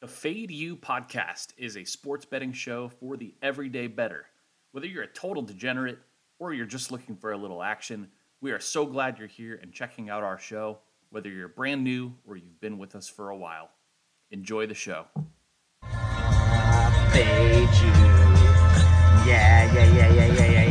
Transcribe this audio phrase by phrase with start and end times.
[0.00, 4.26] The Fade U podcast is a sports betting show for the everyday bettor.
[4.70, 5.98] Whether you're a total degenerate
[6.38, 8.06] or you're just looking for a little action,
[8.40, 10.78] we are so glad you're here and checking out our show,
[11.10, 13.70] whether you're brand new or you've been with us for a while.
[14.30, 15.06] Enjoy the show.
[17.10, 17.90] fade you.
[19.26, 20.64] Yeah, yeah, yeah, yeah, yeah, yeah,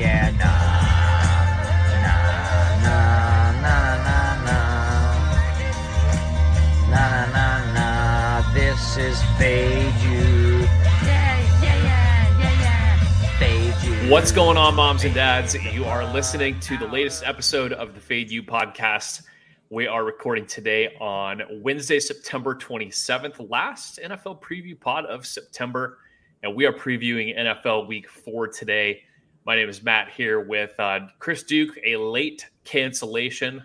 [9.38, 10.65] fade you.
[11.05, 13.37] Yeah, yeah, yeah.
[13.37, 14.11] Fade you.
[14.11, 15.54] What's going on, moms and dads?
[15.54, 19.21] You are listening to the latest episode of the Fade U podcast.
[19.69, 26.00] We are recording today on Wednesday, September 27th, last NFL preview pod of September.
[26.42, 29.04] And we are previewing NFL week four today.
[29.45, 33.61] My name is Matt here with uh, Chris Duke, a late cancellation.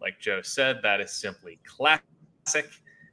[0.00, 2.70] Like Joe said, that is simply classic.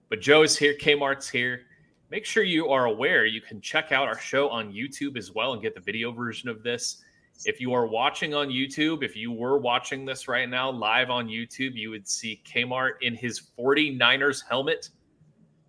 [0.10, 1.64] But Joe is here, Kmart's here.
[2.12, 5.54] Make sure you are aware you can check out our show on YouTube as well
[5.54, 7.02] and get the video version of this.
[7.46, 11.30] If you are watching on YouTube, if you were watching this right now live on
[11.30, 14.90] YouTube, you would see Kmart in his 49ers helmet.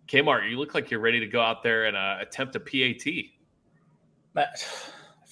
[0.09, 3.07] Kmart, you look like you're ready to go out there and uh, attempt a PAT.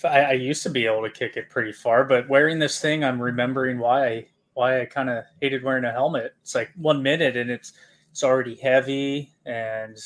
[0.05, 3.03] I, I used to be able to kick it pretty far, but wearing this thing,
[3.03, 6.35] I'm remembering why I why I kind of hated wearing a helmet.
[6.41, 7.73] It's like one minute and it's
[8.13, 9.97] it's already heavy and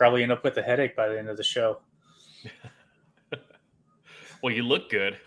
[0.00, 1.78] probably end up with a headache by the end of the show.
[4.42, 5.18] Well, you look good.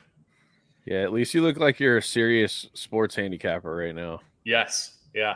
[0.86, 4.22] Yeah, at least you look like you're a serious sports handicapper right now.
[4.44, 4.98] Yes.
[5.14, 5.36] Yeah.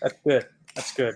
[0.00, 0.46] That's good.
[0.74, 1.14] That's good.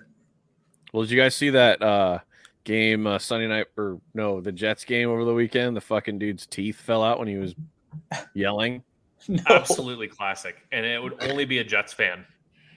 [0.92, 2.20] Well, did you guys see that uh
[2.62, 5.76] game uh, Sunday night or no, the Jets game over the weekend?
[5.76, 7.56] The fucking dude's teeth fell out when he was
[8.34, 8.84] yelling.
[9.26, 9.42] No.
[9.48, 10.64] Absolutely classic.
[10.70, 12.24] And it would only be a Jets fan,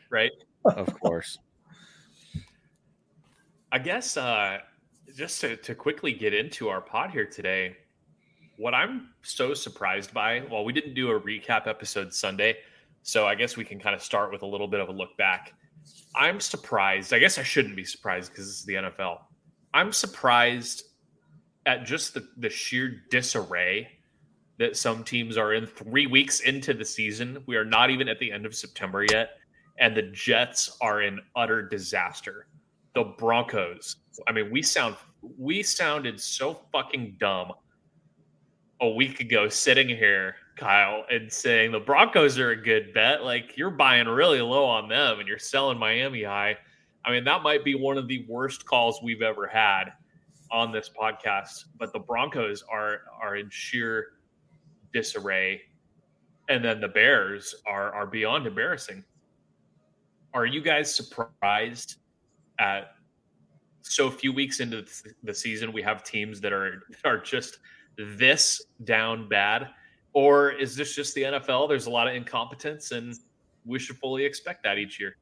[0.10, 0.32] right?
[0.66, 1.38] Of course.
[3.72, 4.58] I guess uh,
[5.16, 7.76] just to, to quickly get into our pod here today,
[8.58, 12.58] what I'm so surprised by, well, we didn't do a recap episode Sunday,
[13.04, 15.16] so I guess we can kind of start with a little bit of a look
[15.18, 15.54] back.
[16.16, 17.14] I'm surprised.
[17.14, 19.20] I guess I shouldn't be surprised because this is the NFL.
[19.74, 20.84] I'm surprised
[21.66, 23.88] at just the, the sheer disarray
[24.58, 27.42] that some teams are in three weeks into the season.
[27.46, 29.38] We are not even at the end of September yet,
[29.80, 32.48] and the Jets are in utter disaster.
[32.94, 33.98] The Broncos.
[34.28, 37.54] I mean, we sound we sounded so fucking dumb
[38.82, 43.24] a week ago sitting here, Kyle, and saying the Broncos are a good bet.
[43.24, 46.58] Like you're buying really low on them and you're selling Miami high.
[47.06, 49.86] I mean, that might be one of the worst calls we've ever had
[50.52, 51.66] on this podcast.
[51.78, 54.08] But the Broncos are are in sheer
[54.94, 55.62] disarray.
[56.48, 59.04] And then the Bears are are beyond embarrassing.
[60.34, 61.98] Are you guys surprised
[62.60, 62.92] at
[63.82, 64.86] so a few weeks into
[65.24, 67.60] the season we have teams that are are just
[67.98, 69.70] this down bad
[70.14, 73.16] or is this just the NFL there's a lot of incompetence and
[73.66, 75.16] we should fully expect that each year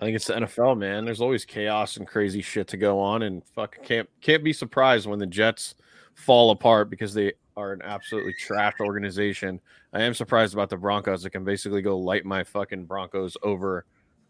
[0.00, 1.04] I think it's the NFL, man.
[1.04, 5.08] There's always chaos and crazy shit to go on, and fuck can't can't be surprised
[5.08, 5.74] when the Jets
[6.14, 9.60] fall apart because they are an absolutely trash organization.
[9.92, 13.84] I am surprised about the Broncos that can basically go light my fucking Broncos over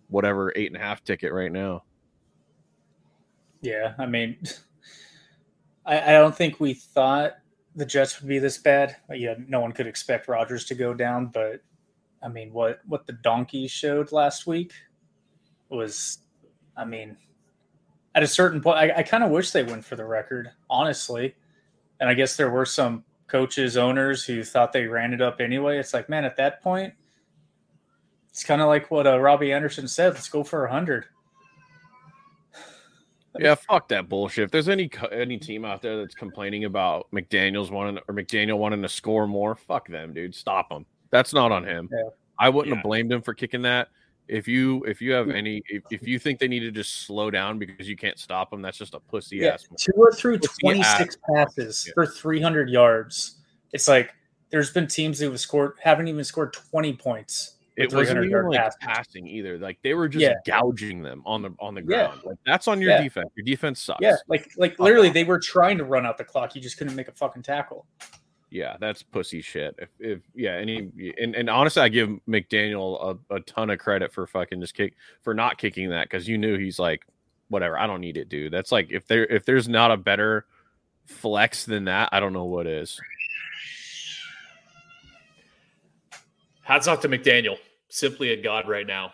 [0.08, 1.84] whatever eight and a half ticket right now.
[3.60, 4.38] Yeah, I mean,
[5.86, 7.34] I, I don't think we thought
[7.74, 8.96] the Jets would be this bad.
[9.12, 11.62] Yeah, no one could expect Rodgers to go down, but
[12.22, 14.72] I mean, what what the donkeys showed last week
[15.68, 16.18] was,
[16.76, 17.16] I mean,
[18.14, 21.34] at a certain point, I, I kind of wish they went for the record, honestly.
[22.00, 25.78] And I guess there were some coaches, owners who thought they ran it up anyway.
[25.78, 26.94] It's like, man, at that point,
[28.30, 30.14] it's kind of like what uh, Robbie Anderson said.
[30.14, 31.06] Let's go for a hundred.
[33.38, 34.44] Yeah, fuck that bullshit.
[34.44, 38.82] If there's any any team out there that's complaining about McDaniel's wanting or McDaniel wanting
[38.82, 40.34] to score more, fuck them, dude.
[40.34, 40.86] Stop them.
[41.10, 41.88] That's not on him.
[41.92, 42.10] Yeah.
[42.38, 42.76] I wouldn't Yeah.
[42.76, 43.88] have blamed him for kicking that.
[44.28, 45.34] If you if you have mm.
[45.34, 48.50] any if, if you think they need to just slow down because you can't stop
[48.50, 49.66] them, that's just a pussy Yeah, ass.
[49.70, 49.78] move.
[49.78, 51.94] Tua threw 26 passes Yeah.
[51.94, 53.38] for 300 yards.
[53.72, 54.12] It's like
[54.50, 57.54] there's been teams who have scored haven't even scored 20 points.
[57.78, 58.78] With It wasn't 300 even like passes.
[58.80, 59.58] passing either.
[59.58, 60.34] Like they were just Yeah.
[60.46, 61.86] gouging them on the on the Yeah.
[61.86, 62.20] ground.
[62.24, 63.02] Like that's on your Yeah.
[63.02, 63.30] defense.
[63.36, 64.00] Your defense sucks.
[64.02, 66.54] Yeah, like like literally they were trying to run out the clock.
[66.54, 67.86] You just couldn't make a fucking tackle.
[68.50, 69.74] Yeah, that's pussy shit.
[69.78, 70.90] If, if yeah, any
[71.20, 74.94] and, and honestly, I give McDaniel a, a ton of credit for fucking just kick
[75.22, 77.04] for not kicking that because you knew he's like,
[77.48, 78.52] whatever, I don't need it, dude.
[78.52, 80.46] That's like if there if there's not a better
[81.04, 82.98] flex than that, I don't know what is.
[86.62, 87.56] hats off to mcdaniel
[87.88, 89.12] simply a god right now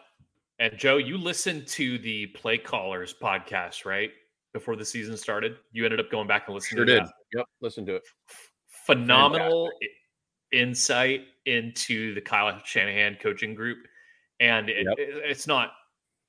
[0.60, 4.10] And Joe, you listened to the Play Callers podcast, right?
[4.52, 7.02] Before the season started, you ended up going back and listening Sure to did.
[7.04, 7.12] that.
[7.34, 7.46] Yep.
[7.60, 8.02] Listen to it.
[8.86, 9.86] phenomenal i-
[10.56, 13.78] insight into the Kyle Shanahan coaching group.
[14.40, 14.98] And it, Yep.
[14.98, 15.72] it- it's not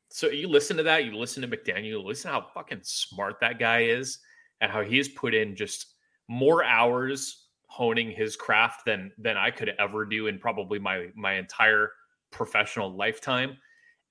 [0.10, 3.60] so you listen to that, you listen to McDaniel, listen to how fucking smart that
[3.60, 4.20] guy is
[4.62, 5.96] and how he has put in just
[6.28, 11.34] more hours honing his craft than than I could ever do in probably my my
[11.34, 11.92] entire
[12.32, 13.58] professional lifetime.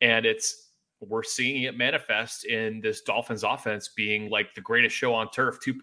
[0.00, 0.70] And it's
[1.00, 5.58] we're seeing it manifest in this Dolphins offense being like the greatest show on turf
[5.62, 5.74] 2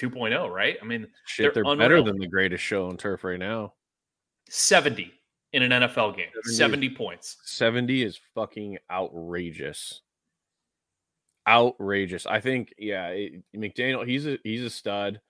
[0.00, 0.76] 2.0, right?
[0.80, 3.74] I mean, Shit, They're they're, better than the greatest show on turf right now.
[4.48, 5.12] 70
[5.52, 6.28] in an NFL game.
[6.44, 6.56] 70.
[6.56, 7.36] 70 points.
[7.44, 10.00] 70 is fucking outrageous.
[11.46, 12.26] Outrageous.
[12.26, 15.20] I think, yeah, it, McDaniel, he's a he's a stud,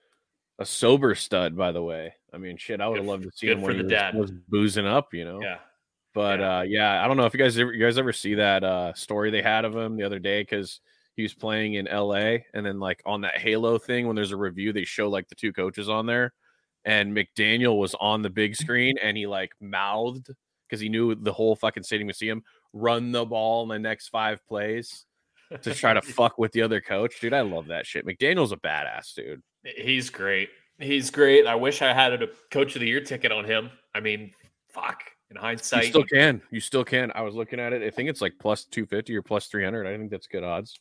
[0.59, 2.13] a sober stud, by the way.
[2.33, 4.15] I mean, shit, I would have loved to see him for when the he dad.
[4.15, 5.41] was, was boozing up, you know.
[5.41, 5.57] Yeah.
[6.13, 6.57] But Yeah.
[6.57, 8.93] uh yeah, I don't know if you guys ever you guys ever see that uh
[8.93, 10.79] story they had of him the other day because
[11.15, 14.37] he was playing in LA and then like on that Halo thing when there's a
[14.37, 16.33] review, they show like the two coaches on there
[16.85, 20.29] and McDaniel was on the big screen and he like mouthed
[20.67, 22.43] because he knew the whole fucking stadium would see him
[22.73, 25.05] run the ball in the next five plays
[25.61, 27.19] to try to fuck with the other coach.
[27.21, 28.07] Dude, I love that shit.
[28.07, 29.43] McDaniel's a badass, dude.
[29.63, 30.49] He's great.
[30.79, 31.45] He's great.
[31.45, 33.69] I wish I had a coach of the year ticket on him.
[33.93, 34.31] I mean,
[34.69, 35.03] fuck.
[35.35, 36.41] In You still can.
[36.51, 37.11] You still can.
[37.15, 37.81] I was looking at it.
[37.83, 39.87] I think it's like plus 250 or plus 300.
[39.87, 40.79] I think that's good odds.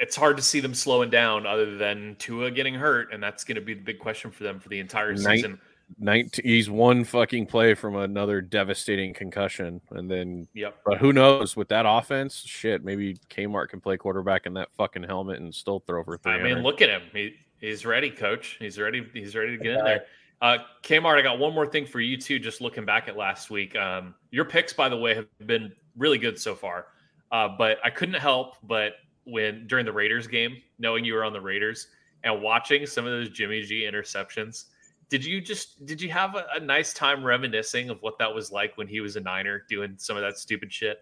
[0.00, 3.12] it's hard to see them slowing down other than Tua getting hurt.
[3.12, 5.60] And that's going to be the big question for them for the entire Night- season.
[5.98, 10.76] 19 he's one fucking play from another devastating concussion and then Yep.
[10.84, 15.02] but who knows with that offense shit maybe Kmart can play quarterback in that fucking
[15.04, 17.00] helmet and still throw for three I mean, look at him.
[17.14, 18.58] He, he's ready, coach.
[18.60, 19.02] He's ready.
[19.14, 20.04] He's ready to get in there.
[20.40, 22.38] Uh, Kmart, I got one more thing for you too.
[22.38, 26.18] Just looking back at last week, um, your picks, by the way, have been really
[26.18, 26.86] good so far.
[27.32, 28.94] Uh, but I couldn't help but
[29.24, 31.88] when during the Raiders game, knowing you were on the Raiders
[32.24, 34.64] and watching some of those Jimmy G interceptions,
[35.08, 38.50] did you just did you have a, a nice time reminiscing of what that was
[38.50, 40.98] like when he was a Niner doing some of that stupid shit?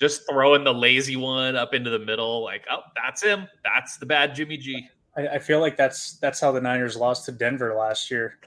[0.00, 3.46] Just throwing the lazy one up into the middle, like, oh, that's him.
[3.64, 4.88] That's the bad Jimmy G.
[5.16, 8.38] I, I feel like that's that's how the Niners lost to Denver last year.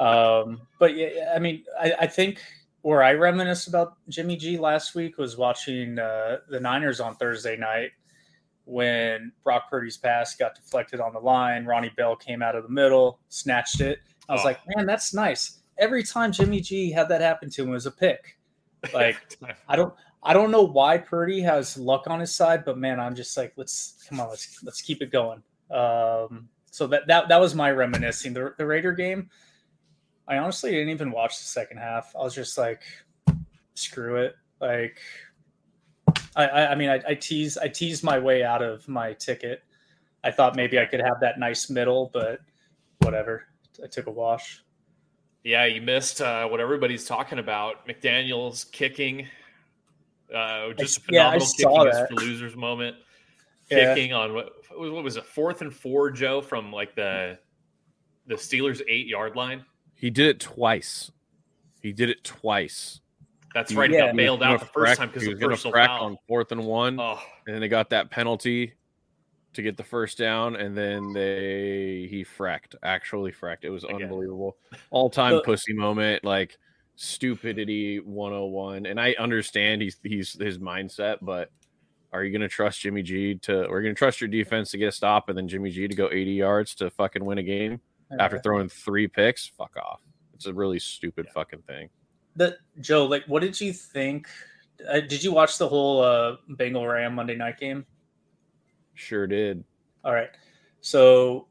[0.00, 2.40] Um, but yeah, I mean, I, I think
[2.82, 7.56] where I reminisce about Jimmy G last week was watching uh, the Niners on Thursday
[7.56, 7.90] night
[8.64, 11.64] when Brock Purdy's pass got deflected on the line.
[11.66, 13.98] Ronnie Bell came out of the middle, snatched it.
[14.28, 14.44] I was Oh.
[14.44, 15.58] like, man, that's nice.
[15.78, 18.36] Every time Jimmy G had that happen to him, it was a pick.
[18.94, 19.16] Like,
[19.68, 19.92] I don't
[20.22, 23.52] I don't know why Purdy has luck on his side, but man, I'm just like,
[23.56, 25.42] let's come on, let's let's keep it going.
[25.70, 28.32] Um, so that that that was my reminiscing.
[28.32, 29.28] The the Raider game,
[30.28, 32.14] I honestly didn't even watch the second half.
[32.14, 32.82] I was just like,
[33.74, 34.36] screw it.
[34.60, 34.98] Like,
[36.36, 39.62] I I, I mean, I, I tease I teased my way out of my ticket.
[40.22, 42.40] I thought maybe I could have that nice middle, but
[42.98, 43.44] whatever.
[43.82, 44.62] I took a wash.
[45.42, 47.88] Yeah, you missed uh, what everybody's talking about.
[47.88, 49.26] McDaniel's kicking,
[50.34, 52.08] uh, just a Yeah, I phenomenal saw kicking that.
[52.10, 52.96] for losers moment.
[53.70, 53.94] Yeah.
[53.94, 57.38] Kicking on what, what was it, fourth and four, Joe, from like the
[58.26, 59.64] the Steelers eight yard line.
[60.00, 61.10] He did it twice
[61.82, 63.00] he did it twice
[63.54, 63.90] That's He- right.
[63.90, 64.06] He Yeah.
[64.06, 66.04] got bailed out the first frack- time because he was gonna personal frack foul.
[66.04, 68.74] on fourth and one Oh, and then they got that penalty
[69.54, 73.64] to get the first down, and then they he fracked, actually fracked.
[73.64, 74.02] It was Again.
[74.04, 74.56] unbelievable,
[74.90, 76.56] all time pussy moment, like
[76.94, 78.86] stupidity 101.
[78.86, 81.50] And I understand he's he's his mindset, but
[82.12, 83.52] are you going to trust Jimmy G to?
[83.62, 85.94] You going to trust your defense to get a stop, and then Jimmy G to
[85.96, 87.80] go 80 yards to fucking win a game
[88.18, 89.46] after throwing three picks?
[89.46, 90.00] Fuck off.
[90.34, 91.90] It's a really stupid fucking thing.
[92.36, 94.26] the Joe, like, what did you think?
[94.88, 97.84] Uh, did you watch the whole uh, Bengal Ram Monday night game?
[98.94, 99.62] Sure did.
[100.04, 100.30] All right,
[100.80, 101.46] so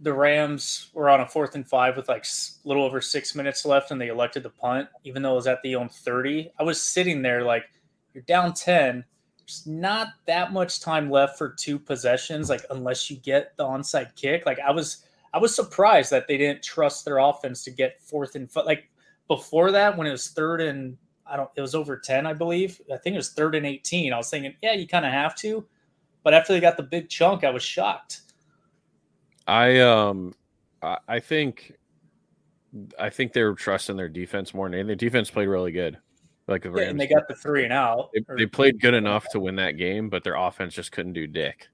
[0.00, 3.64] the Rams were on a fourth and five with like a little over six minutes
[3.64, 6.50] left, and they elected the punt, even though it was at the own thirty.
[6.58, 7.64] I was sitting there like,
[8.12, 9.04] you're down ten.
[9.38, 14.16] There's not that much time left for two possessions, like unless you get the onside
[14.16, 14.46] kick.
[14.46, 18.36] Like I was, I was surprised that they didn't trust their offense to get fourth
[18.36, 18.66] and foot.
[18.66, 18.88] Like
[19.26, 22.80] before that, when it was third and I don't, it was over ten, I believe.
[22.92, 24.12] I think it was third and eighteen.
[24.12, 25.66] I was thinking, yeah, you kind of have to.
[26.22, 28.20] But after they got the big chunk, I was shocked.
[29.48, 30.34] I um
[30.82, 31.72] I, think
[32.98, 34.86] I think they were trusting their defense more than anything.
[34.86, 35.98] Their defense played really good.
[36.46, 38.10] Like the Yeah, and they got the three and out.
[38.14, 41.14] they, Or- they played good enough to win that game, but their offense just couldn't
[41.14, 41.68] do dick.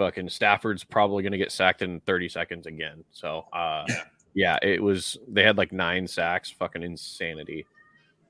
[0.00, 3.04] Fucking Stafford's probably gonna get sacked in 30 seconds again.
[3.10, 4.04] So uh Yeah.
[4.32, 7.66] yeah, it was they had like nine sacks, fucking insanity.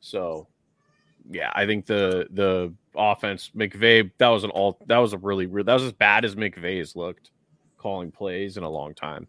[0.00, 0.49] So
[1.31, 5.47] yeah, I think the the offense McVay that was an all that was a really
[5.47, 7.31] that was as bad as McVay's looked
[7.79, 9.29] calling plays in a long time.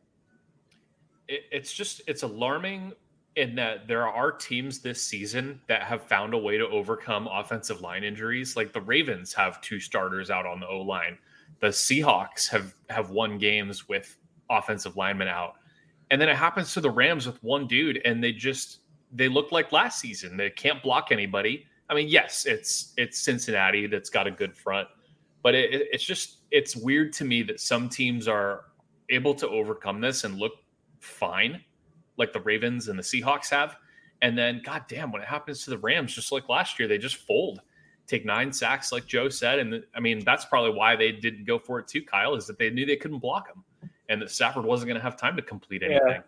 [1.27, 2.93] It, it's just it's alarming
[3.35, 7.81] in that there are teams this season that have found a way to overcome offensive
[7.81, 8.55] line injuries.
[8.55, 11.19] Like the Ravens have two starters out on the O line.
[11.61, 14.17] The Seahawks have have won games with
[14.49, 15.55] offensive linemen out.
[16.09, 18.79] And then it happens to the Rams with one dude and they just
[19.13, 20.37] they look like last season.
[20.37, 21.65] They can't block anybody.
[21.89, 24.87] I mean, yes, it's it's Cincinnati that's got a good front,
[25.43, 28.65] but it, it's just it's weird to me that some teams are
[29.09, 30.53] able to overcome this and look
[30.99, 31.61] fine,
[32.17, 33.75] like the Ravens and the Seahawks have,
[34.21, 36.97] and then God damn, when it happens to the Rams, just like last year, they
[36.97, 37.61] just fold,
[38.11, 41.57] take nine sacks, like Joe said, and I mean that's probably why they didn't go
[41.57, 42.03] for it too.
[42.03, 43.63] Kyle is that they knew they couldn't block him,
[44.09, 46.01] and that Stafford wasn't going to have time to complete anything.
[46.07, 46.21] Yeah.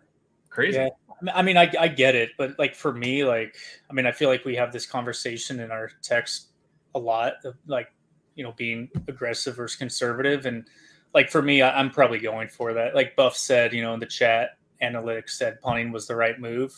[0.49, 0.77] Crazy.
[0.77, 0.89] Yeah.
[1.33, 3.55] I mean, I, I get it, but like for me, like,
[3.89, 6.47] I mean, I feel like we have this conversation in our text
[6.95, 7.91] a lot of like,
[8.35, 10.45] you know, being aggressive versus conservative.
[10.45, 10.67] And
[11.13, 12.93] like for me, I, am probably going for that.
[12.93, 16.75] Like Buff said, you know, in the chat, analytics said punting was the right move.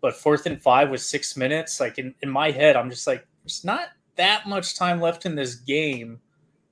[0.00, 1.80] But fourth and five was six minutes.
[1.80, 5.34] Like in, in my head, I'm just like, it's not that much time left in
[5.34, 6.20] this game.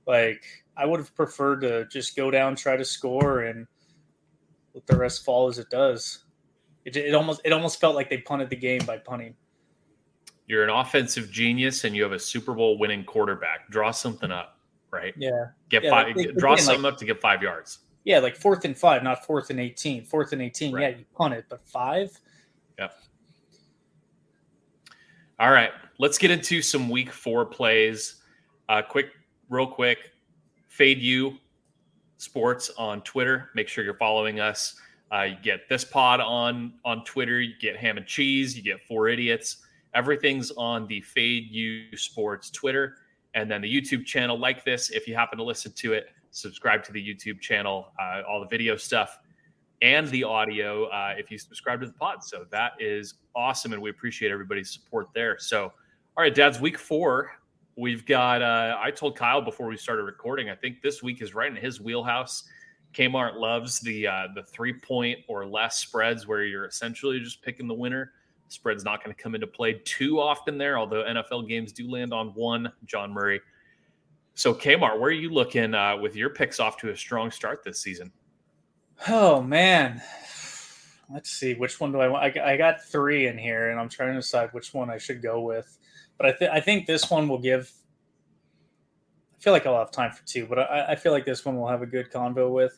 [0.05, 0.43] Like,
[0.77, 3.65] I would have preferred to just go down, try to score, and
[4.75, 6.25] let the rest fall as it does.
[6.85, 9.35] It, it almost it almost felt like they punted the game by punting.
[10.45, 13.69] You're an offensive genius, and you have a Super Bowl winning quarterback.
[13.69, 14.59] Draw something up,
[14.91, 15.13] right?
[15.17, 15.47] Yeah.
[15.69, 16.15] Get yeah, five.
[16.15, 17.79] Like, draw something like, up to get five yards.
[18.05, 20.05] Yeah, like fourth and five, not fourth and eighteen.
[20.05, 20.91] Fourth and eighteen, right.
[20.91, 22.17] yeah, you punt it, but five.
[22.79, 22.93] Yep.
[25.39, 28.21] All right, let's get into some Week Four plays.
[28.69, 29.11] Uh, quick,
[29.49, 30.11] real quick.
[30.67, 31.37] Fade U
[32.17, 33.49] sports on Twitter.
[33.55, 34.79] Make sure you're following us.
[35.11, 37.39] Uh, you get this pod on on Twitter.
[37.39, 38.55] You get ham and cheese.
[38.55, 39.57] You get four idiots.
[39.93, 42.97] Everything's on the Fade U Sports Twitter,
[43.33, 44.37] and then the YouTube channel.
[44.37, 47.87] Like this, if you happen to listen to it, subscribe to the YouTube channel.
[47.99, 49.17] Uh, all the video stuff
[49.81, 50.85] and the audio.
[50.85, 54.71] Uh, if you subscribe to the pod, so that is awesome, and we appreciate everybody's
[54.71, 55.37] support there.
[55.39, 55.71] So,
[56.17, 57.31] all right, Dad's week four.
[57.75, 58.41] We've got.
[58.41, 60.49] Uh, I told Kyle before we started recording.
[60.49, 62.45] I think this week is right in his wheelhouse.
[62.91, 67.67] Kmart loves the uh, the three point or less spreads where you're essentially just picking
[67.67, 68.13] the winner.
[68.47, 72.11] spread's not going to come into play too often there, although NFL games do land
[72.11, 72.73] on one.
[72.85, 73.39] John Murray.
[74.33, 77.63] So Kmart, where are you looking uh, with your picks off to a strong start
[77.63, 78.11] this season?
[79.07, 80.01] Oh man,
[81.13, 82.37] let's see which one do I want.
[82.37, 85.21] I, I got three in here, and I'm trying to decide which one I should
[85.21, 85.77] go with.
[86.17, 87.71] But I think I think this one will give
[89.37, 91.57] I feel like I'll have time for two, but I, I feel like this one
[91.57, 92.77] will have a good convo with.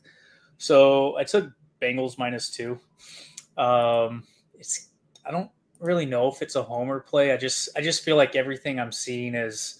[0.57, 1.49] So I took
[1.81, 2.79] Bengals minus two.
[3.57, 4.89] Um, it's
[5.25, 7.31] I don't really know if it's a homer play.
[7.31, 9.79] I just I just feel like everything I'm seeing is,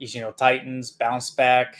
[0.00, 1.76] is you know Titans bounce back,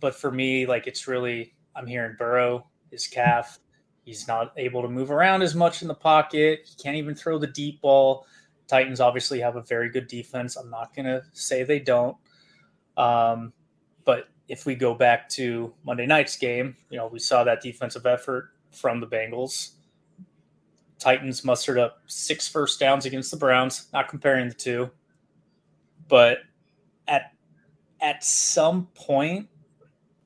[0.00, 3.58] but for me like it's really I'm hearing Burrow his calf.
[4.04, 6.60] He's not able to move around as much in the pocket.
[6.64, 8.26] He can't even throw the deep ball.
[8.66, 10.56] Titans obviously have a very good defense.
[10.56, 12.16] I'm not going to say they don't.
[12.96, 13.52] Um,
[14.04, 18.06] but if we go back to Monday night's game, you know, we saw that defensive
[18.06, 19.72] effort from the Bengals.
[20.98, 24.90] Titans mustered up six first downs against the Browns, not comparing the two.
[26.08, 26.38] But
[27.08, 27.32] at
[28.00, 29.48] at some point,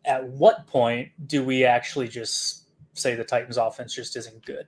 [0.04, 2.64] at what point do we actually just
[2.95, 4.66] say the Titans offense just isn't good?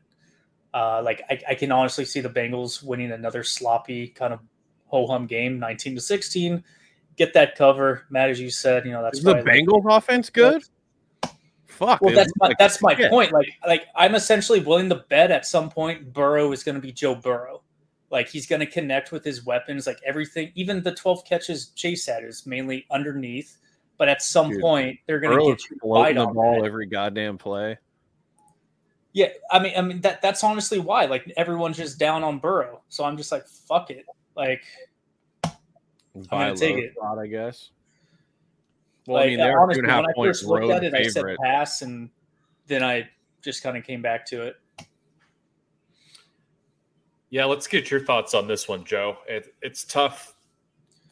[0.72, 4.38] Uh, like I, I, can honestly see the Bengals winning another sloppy kind of
[4.86, 6.62] ho hum game, nineteen to sixteen
[7.20, 8.30] get that cover, Matt.
[8.30, 10.64] As you said, you know that's the Bengals like, offense good.
[11.66, 12.00] Fuck.
[12.00, 13.32] Well, that's my like, that's my point.
[13.32, 16.92] Like like I'm essentially willing to bet at some point Burrow is going to be
[16.92, 17.62] Joe Burrow.
[18.10, 19.86] Like he's going to connect with his weapons.
[19.86, 23.56] Like everything, even the 12 catches Chase had is mainly underneath.
[23.98, 26.66] But at some Dude, point, they're going to get you floating the ball that.
[26.66, 27.76] every goddamn play.
[29.12, 31.06] Yeah, I mean, I mean that that's honestly why.
[31.06, 34.06] Like everyone's just down on Burrow, so I'm just like, fuck it.
[34.36, 34.62] Like
[35.44, 35.52] I'm
[36.30, 36.92] gonna take it.
[36.94, 37.70] Spot, I guess.
[39.06, 41.32] Well, like, I mean, they're honestly, when I first looked at it, favorite.
[41.32, 42.10] I said pass, and
[42.66, 43.08] then I
[43.42, 44.56] just kind of came back to it.
[47.30, 49.18] Yeah, let's get your thoughts on this one, Joe.
[49.28, 50.34] It, it's tough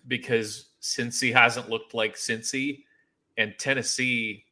[0.09, 2.85] because Cincy hasn't looked like Cincy,
[3.37, 4.45] and Tennessee.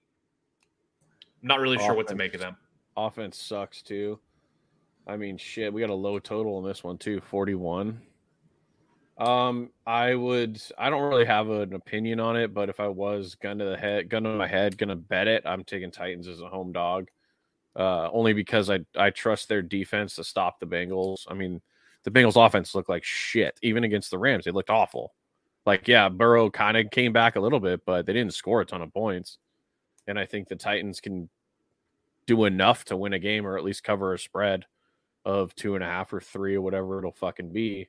[1.42, 2.56] I'm not really offense, sure what to make of them.
[2.96, 4.18] Offense sucks too.
[5.06, 8.00] I mean, shit, we got a low total in this one too, 41.
[9.18, 10.60] Um, I would.
[10.76, 13.76] I don't really have an opinion on it, but if I was gun to the
[13.76, 17.08] head, gun to my head, gonna bet it, I'm taking Titans as a home dog.
[17.74, 21.24] Uh, only because I I trust their defense to stop the Bengals.
[21.28, 21.62] I mean,
[22.04, 23.58] the Bengals offense looked like shit.
[23.62, 25.14] Even against the Rams, they looked awful.
[25.64, 28.66] Like, yeah, Burrow kind of came back a little bit, but they didn't score a
[28.66, 29.38] ton of points.
[30.06, 31.28] And I think the Titans can
[32.26, 34.66] do enough to win a game or at least cover a spread
[35.25, 37.88] of two and a half or three or whatever it'll fucking be.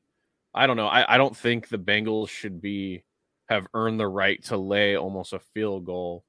[0.53, 0.87] I don't know.
[0.87, 3.03] I, I don't think the Bengals should be
[3.47, 6.25] have earned the right to lay almost a field goal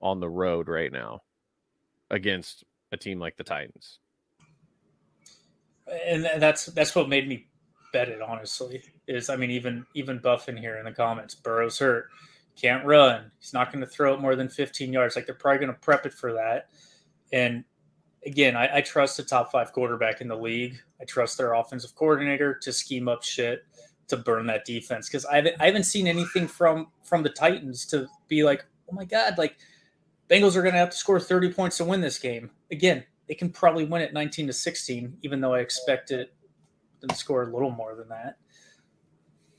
[0.00, 1.22] on the road right now
[2.10, 3.98] against a team like the Titans.
[6.06, 7.48] And that's that's what made me
[7.92, 8.22] bet it.
[8.22, 12.08] Honestly, is I mean even even buffing here in the comments, Burrow's hurt,
[12.56, 13.30] can't run.
[13.40, 15.16] He's not going to throw it more than 15 yards.
[15.16, 16.68] Like they're probably going to prep it for that.
[17.32, 17.64] And
[18.24, 20.80] again, I, I trust the top five quarterback in the league.
[21.00, 23.64] I trust their offensive coordinator to scheme up shit
[24.08, 27.86] to burn that defense because I haven't, I haven't seen anything from from the Titans
[27.86, 29.56] to be like, oh my god, like
[30.28, 32.50] Bengals are going to have to score 30 points to win this game.
[32.70, 36.32] Again, they can probably win it 19 to 16, even though I expect it
[37.06, 38.36] to score a little more than that.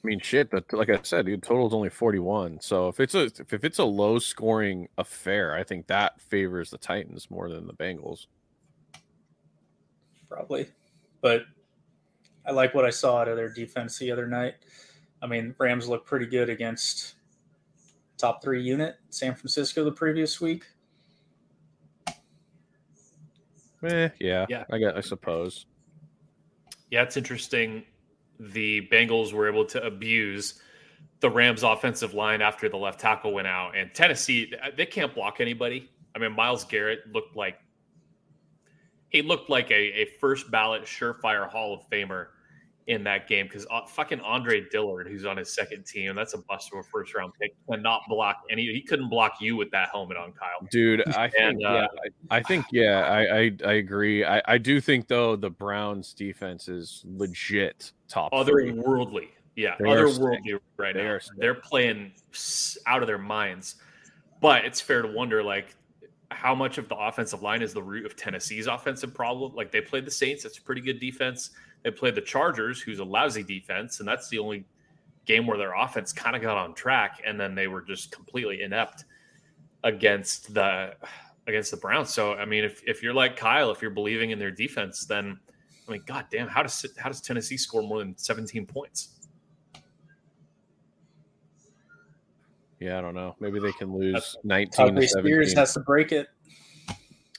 [0.04, 0.50] I mean, shit.
[0.50, 2.60] But like I said, the total is only forty-one.
[2.62, 6.78] So if it's a if it's a low scoring affair, I think that favors the
[6.78, 8.28] Titans more than the Bengals.
[10.30, 10.68] Probably,
[11.22, 11.44] but
[12.46, 14.56] I like what I saw out of their defense the other night.
[15.22, 17.16] I mean, Rams looked pretty good against
[18.18, 20.66] top three unit San Francisco the previous week.
[23.84, 24.64] Eh, yeah, yeah.
[24.72, 25.66] I guess I suppose.
[26.90, 27.84] Yeah, it's interesting
[28.52, 30.60] the Bengals were able to abuse
[31.20, 33.78] the Rams offensive line after the left tackle went out.
[33.78, 35.90] And Tennessee, they can't block anybody.
[36.16, 37.60] I mean, Myles Garrett looked like
[39.10, 42.28] he looked like a, a first ballot surefire Hall of Famer
[42.88, 46.38] in that game because uh, fucking Andre Dillard, who's on his second team, that's a
[46.40, 48.66] bust of a first round pick, cannot block any.
[48.66, 50.68] He couldn't block you with that helmet on, Kyle.
[50.70, 51.88] Dude, I think, uh, yeah,
[52.30, 54.26] I, I, think, yeah, I, I, I agree.
[54.26, 58.32] I, I do think though the Browns defense is legit top.
[58.34, 61.12] Otherworldly, yeah, they otherworldly right they now.
[61.12, 62.12] Are They're playing
[62.86, 63.76] out of their minds,
[64.42, 65.76] but it's fair to wonder like
[66.32, 69.54] how much of the offensive line is the root of Tennessee's offensive problem.
[69.56, 71.52] Like they played the Saints, that's a pretty good defense
[71.84, 74.66] they played the Chargers, who's a lousy defense, and that's the only
[75.26, 78.62] game where their offense kind of got on track, and then they were just completely
[78.62, 79.06] inept
[79.84, 80.96] against the
[81.48, 82.14] against the Browns.
[82.14, 85.38] So I mean, if if you're like Kyle, if you're believing in their defense, then
[85.88, 89.10] I mean, god damn, how does how does Tennessee score more than 17 points?
[92.80, 93.36] Yeah, I don't know.
[93.40, 95.08] Maybe they can lose That's, 19 to 17.
[95.08, 96.28] Spears has to break it.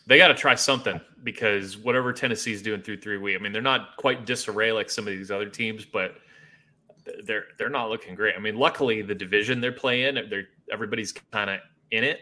[0.06, 3.62] They got to try something because whatever Tennessee's doing through three weeks, I mean, they're
[3.62, 6.16] not quite disarray like some of these other teams, but
[7.24, 8.34] they're they're not looking great.
[8.36, 12.20] I mean, luckily the division they're playing, they're everybody's kind of in it.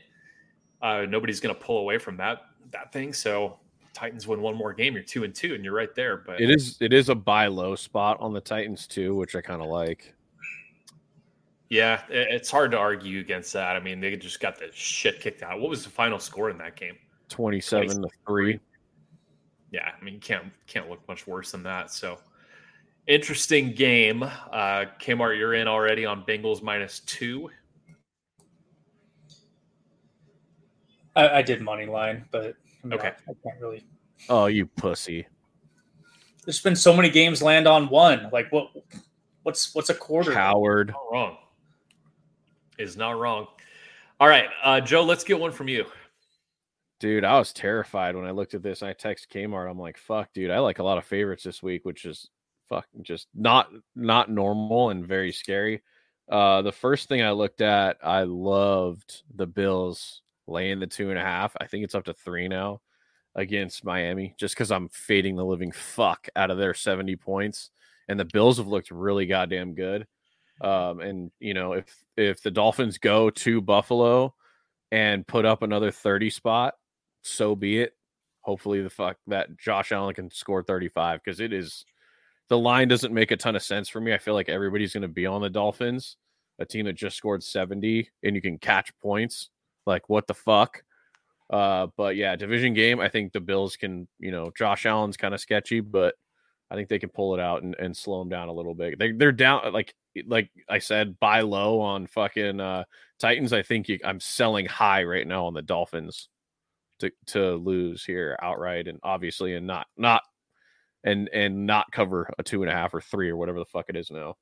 [0.81, 2.42] Uh, nobody's going to pull away from that
[2.73, 3.12] that thing.
[3.12, 3.59] So
[3.95, 6.16] Titans win one more game, you're two and two, and you're right there.
[6.16, 9.40] But it is it is a buy low spot on the Titans too, which I
[9.40, 10.14] kind of like.
[11.68, 13.77] Yeah, it's hard to argue against that.
[13.77, 15.59] I mean, they just got the shit kicked out.
[15.59, 16.97] What was the final score in that game?
[17.33, 18.61] 27 to 3
[19.73, 21.90] yeah, I mean, can't can't look much worse than that.
[21.90, 22.18] So
[23.07, 24.23] interesting game.
[24.23, 27.51] Uh Kmart, you're in already on Bengals minus two.
[31.16, 32.55] I, I did money line, but
[32.92, 33.85] okay, I can't really.
[34.29, 35.27] Oh, you pussy!
[36.45, 38.29] There's been so many games land on one.
[38.33, 38.71] Like what?
[39.42, 40.33] What's what's a quarter?
[40.33, 40.88] Coward.
[40.88, 41.37] Not wrong.
[42.79, 43.47] Is not wrong.
[44.21, 45.03] All right, uh, Joe.
[45.03, 45.87] Let's get one from you.
[47.03, 48.81] Dude, I was terrified when I looked at this.
[48.81, 49.69] I text Kmart.
[49.69, 50.53] I'm like, "Fuck, dude!
[50.53, 52.31] I like a lot of favorites this week, which is
[52.69, 55.83] fuck, just not not normal and very scary."
[56.31, 61.19] Uh, the first thing I looked at, I loved the Bills laying the two and
[61.19, 61.57] a half.
[61.61, 62.83] I think it's up to three now
[63.35, 67.71] against Miami, just because I'm fading the living fuck out of their 70 points.
[68.09, 70.07] And the Bills have looked really goddamn good.
[70.61, 74.37] Um, and you know, if if the Dolphins go to Buffalo
[74.93, 76.75] and put up another 30 spot,
[77.22, 77.94] so be it.
[78.42, 81.85] Hopefully, the fuck that Josh Allen can score 35 because it is
[82.48, 84.12] the line doesn't make a ton of sense for me.
[84.12, 86.16] I feel like everybody's going to be on the Dolphins,
[86.58, 89.48] a team that just scored 70 and you can catch points.
[89.87, 90.82] Like, what the fuck?
[91.50, 93.00] Uh, but yeah, division game.
[93.00, 96.14] I think the Bills can, you know, Josh Allen's kind of sketchy, but
[96.70, 98.98] I think they can pull it out and, and slow them down a little bit.
[98.98, 99.94] They, they're down, like,
[100.26, 102.85] like I said, buy low on fucking uh,
[103.18, 103.52] Titans.
[103.52, 106.28] I think you, I'm selling high right now on the Dolphins
[107.03, 110.23] to to lose here outright, and obviously, and not not
[111.05, 113.87] and and not cover a two and a half or three or whatever the fuck
[113.88, 114.35] it is now.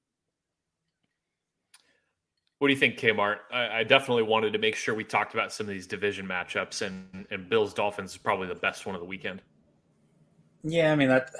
[2.59, 3.38] What do you think, Kmart?
[3.51, 6.83] I, I definitely wanted to make sure we talked about some of these division matchups,
[6.83, 9.42] and and Bills Dolphins is probably the best one of the weekend.
[10.62, 11.31] Yeah, I mean that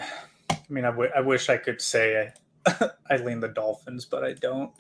[0.71, 2.33] I mean, I, w- I wish I could say
[2.67, 4.73] I, I lean the Dolphins, but I don't.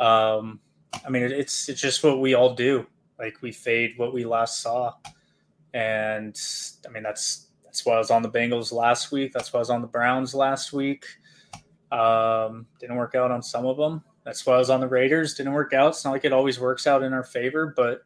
[0.00, 0.60] Um,
[1.04, 2.86] I mean, it, it's it's just what we all do.
[3.18, 4.94] Like we fade what we last saw,
[5.76, 6.40] and
[6.86, 9.32] I mean that's that's why I was on the Bengals last week.
[9.34, 11.04] That's why I was on the Browns last week.
[11.92, 14.02] Um, didn't work out on some of them.
[14.24, 15.34] That's why I was on the Raiders.
[15.34, 15.88] Didn't work out.
[15.90, 18.00] It's not like it always works out in our favor, but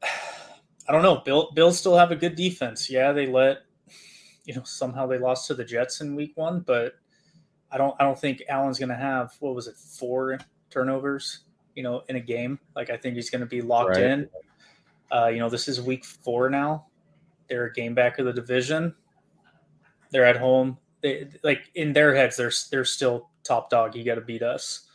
[0.02, 1.16] I don't know.
[1.24, 2.88] Bill Bills still have a good defense.
[2.88, 3.62] Yeah, they let
[4.44, 6.94] you know somehow they lost to the Jets in week one, but
[7.72, 10.38] I don't I don't think Allen's gonna have what was it, four
[10.70, 11.40] turnovers,
[11.74, 12.60] you know, in a game.
[12.76, 14.04] Like I think he's gonna be locked Right.
[14.04, 14.28] in.
[15.10, 16.86] Uh, you know, this is week four now.
[17.48, 18.94] They're a game back of the division.
[20.10, 20.78] They're at home.
[21.02, 23.94] They like in their heads, they're they're still top dog.
[23.94, 24.88] You got to beat us.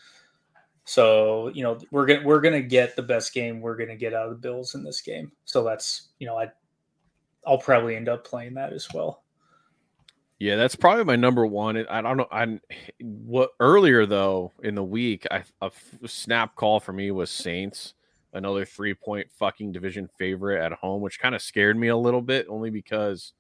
[0.86, 4.26] So you know we're gonna we're gonna get the best game we're gonna get out
[4.26, 5.32] of the Bills in this game.
[5.46, 6.50] So that's you know I
[7.46, 9.24] I'll probably end up playing that as well.
[10.40, 11.86] Yeah, that's probably my number one.
[11.90, 12.28] I don't know.
[12.32, 12.60] I
[13.02, 15.70] what earlier though in the week, I a
[16.08, 17.94] snap call for me was Saints,
[18.34, 22.22] another three point fucking division favorite at home, which kind of scared me a little
[22.22, 23.34] bit, only because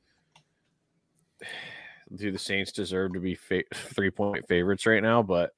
[2.15, 5.21] do the Saints deserve to be fa- three point favorites right now?
[5.21, 5.53] But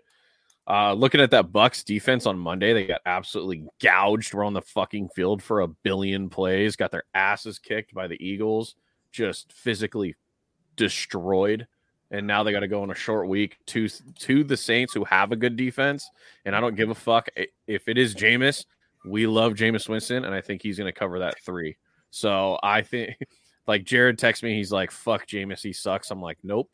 [0.67, 4.33] uh, looking at that Bucks defense on Monday, they got absolutely gouged.
[4.33, 8.23] We're on the fucking field for a billion plays, got their asses kicked by the
[8.25, 8.75] Eagles,
[9.11, 10.15] just physically
[10.75, 11.67] destroyed.
[12.11, 13.87] And now they got to go on a short week to
[14.19, 16.09] to the Saints, who have a good defense.
[16.45, 17.29] And I don't give a fuck
[17.67, 18.65] if it is Jameis.
[19.05, 21.77] We love Jameis Winston, and I think he's going to cover that three.
[22.11, 23.17] So I think,
[23.67, 26.69] like Jared texts me, he's like, "Fuck Jameis, he sucks." I'm like, "Nope."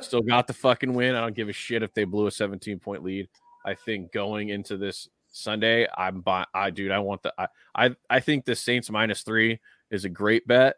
[0.00, 1.14] Still got the fucking win.
[1.14, 3.28] I don't give a shit if they blew a 17 point lead.
[3.64, 7.96] I think going into this Sunday, I'm buy I dude, I want the I I,
[8.08, 10.76] I think the Saints minus three is a great bet.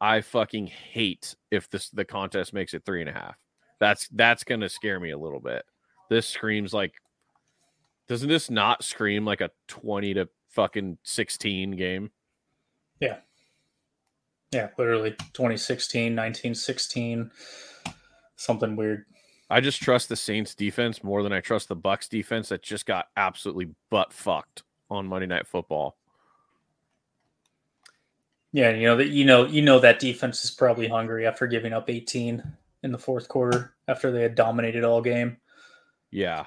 [0.00, 3.36] I fucking hate if this the contest makes it three and a half.
[3.80, 5.64] That's that's gonna scare me a little bit.
[6.08, 6.94] This screams like
[8.08, 12.10] doesn't this not scream like a 20 to fucking 16 game?
[13.00, 13.18] Yeah,
[14.50, 17.30] Yeah, literally 2016, 1916,
[18.36, 19.04] something weird.
[19.50, 22.86] I just trust the Saints defense more than I trust the Bucks defense that just
[22.86, 25.96] got absolutely butt fucked on Monday Night Football.
[28.52, 31.72] Yeah, you know that you know you know that defense is probably hungry after giving
[31.72, 32.42] up 18
[32.82, 35.36] in the fourth quarter after they had dominated all game.
[36.10, 36.46] Yeah.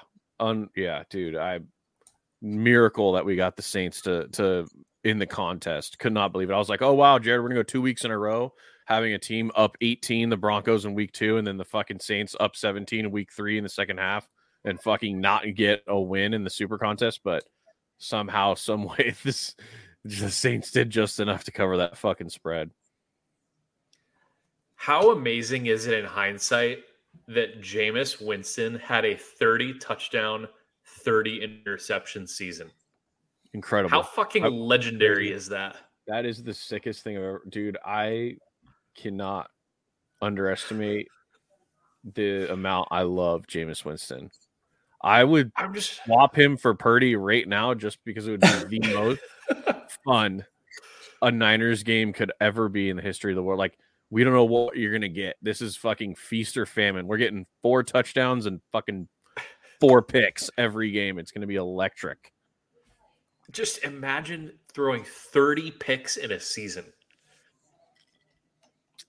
[0.76, 1.36] Yeah, dude.
[1.36, 1.60] I
[2.40, 4.66] miracle that we got the Saints to to
[5.04, 5.98] in the contest.
[5.98, 6.54] Could not believe it.
[6.54, 8.52] I was like, oh wow, Jared, we're gonna go two weeks in a row
[8.86, 12.34] having a team up 18, the Broncos in week two, and then the fucking Saints
[12.38, 14.28] up 17 in week three in the second half,
[14.64, 17.44] and fucking not get a win in the super contest, but
[17.98, 19.54] somehow, some way, this
[20.04, 22.70] the Saints did just enough to cover that fucking spread.
[24.74, 26.80] How amazing is it in hindsight
[27.34, 30.48] that Jameis Winston had a 30 touchdown,
[30.86, 32.70] 30 interception season?
[33.54, 33.90] Incredible.
[33.90, 35.76] How fucking I- legendary is that?
[36.06, 37.78] That is the sickest thing I've ever, dude.
[37.84, 38.36] I
[38.96, 39.50] cannot
[40.20, 41.08] underestimate
[42.14, 44.30] the amount I love Jameis Winston.
[45.02, 48.78] I would I'm just swap him for Purdy right now just because it would be
[48.78, 48.94] the
[49.56, 50.44] most fun
[51.22, 53.58] a Niners game could ever be in the history of the world.
[53.58, 53.78] Like,
[54.12, 55.36] we don't know what you're gonna get.
[55.40, 57.06] This is fucking feast or famine.
[57.06, 59.08] We're getting four touchdowns and fucking
[59.80, 61.18] four picks every game.
[61.18, 62.30] It's gonna be electric.
[63.52, 66.84] just imagine throwing 30 picks in a season.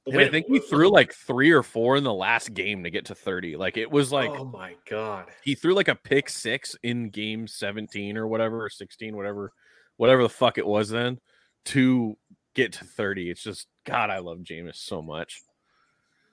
[0.08, 3.06] And I think we threw like three or four in the last game to get
[3.06, 3.58] to 30.
[3.58, 5.26] Like it was like oh my god.
[5.44, 9.52] he threw like a pick six in game 17 or whatever, or 16, whatever,
[9.98, 11.20] whatever the fuck it was then
[11.66, 12.18] to
[12.54, 13.30] get to 30.
[13.30, 15.42] It's just God, I love Jameis so much.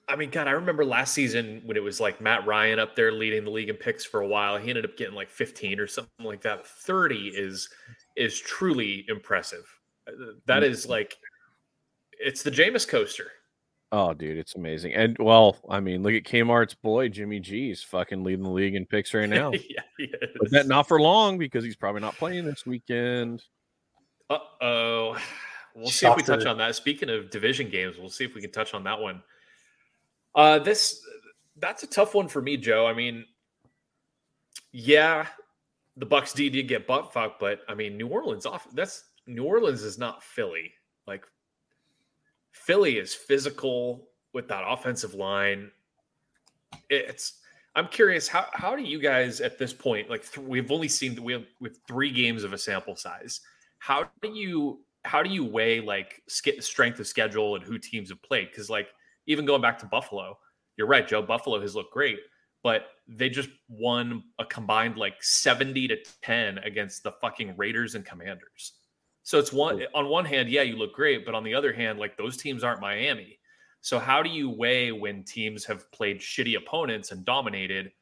[0.08, 3.12] I mean, God, I remember last season when it was like Matt Ryan up there
[3.12, 4.58] leading the league in picks for a while.
[4.58, 6.66] He ended up getting like 15 or something like that.
[6.66, 7.68] 30 is
[8.16, 9.64] is truly impressive.
[10.08, 11.16] Uh, That is like
[12.18, 13.30] it's the Jameis coaster.
[13.92, 14.94] Oh, dude, it's amazing.
[14.94, 18.86] And well, I mean, look at Kmart's boy, Jimmy G's fucking leading the league in
[18.86, 19.52] picks right now.
[19.52, 20.50] yeah, but is.
[20.52, 23.42] that not for long because he's probably not playing this weekend.
[24.28, 25.16] Uh oh.
[25.74, 26.74] We'll see if we touch on that.
[26.74, 29.22] Speaking of division games, we'll see if we can touch on that one.
[30.34, 31.00] Uh this
[31.56, 32.86] that's a tough one for me, Joe.
[32.86, 33.24] I mean,
[34.72, 35.26] yeah,
[35.96, 39.44] the Bucks D did get butt fucked, but I mean, New Orleans off that's New
[39.44, 40.72] Orleans is not Philly.
[41.06, 41.24] Like
[42.52, 45.70] Philly is physical with that offensive line.
[46.88, 47.40] It's
[47.74, 51.22] I'm curious how how do you guys at this point like th- we've only seen
[51.22, 53.40] we have with three games of a sample size.
[53.78, 58.10] How do you how do you weigh like sk- strength of schedule and who teams
[58.10, 58.48] have played?
[58.50, 58.88] Because like
[59.26, 60.38] even going back to Buffalo,
[60.76, 61.06] you're right.
[61.06, 62.18] Joe Buffalo has looked great,
[62.62, 68.04] but they just won a combined like 70 to 10 against the fucking Raiders and
[68.04, 68.74] Commanders.
[69.22, 71.98] So it's one on one hand, yeah, you look great, but on the other hand,
[71.98, 73.38] like those teams aren't Miami.
[73.82, 77.92] So how do you weigh when teams have played shitty opponents and dominated?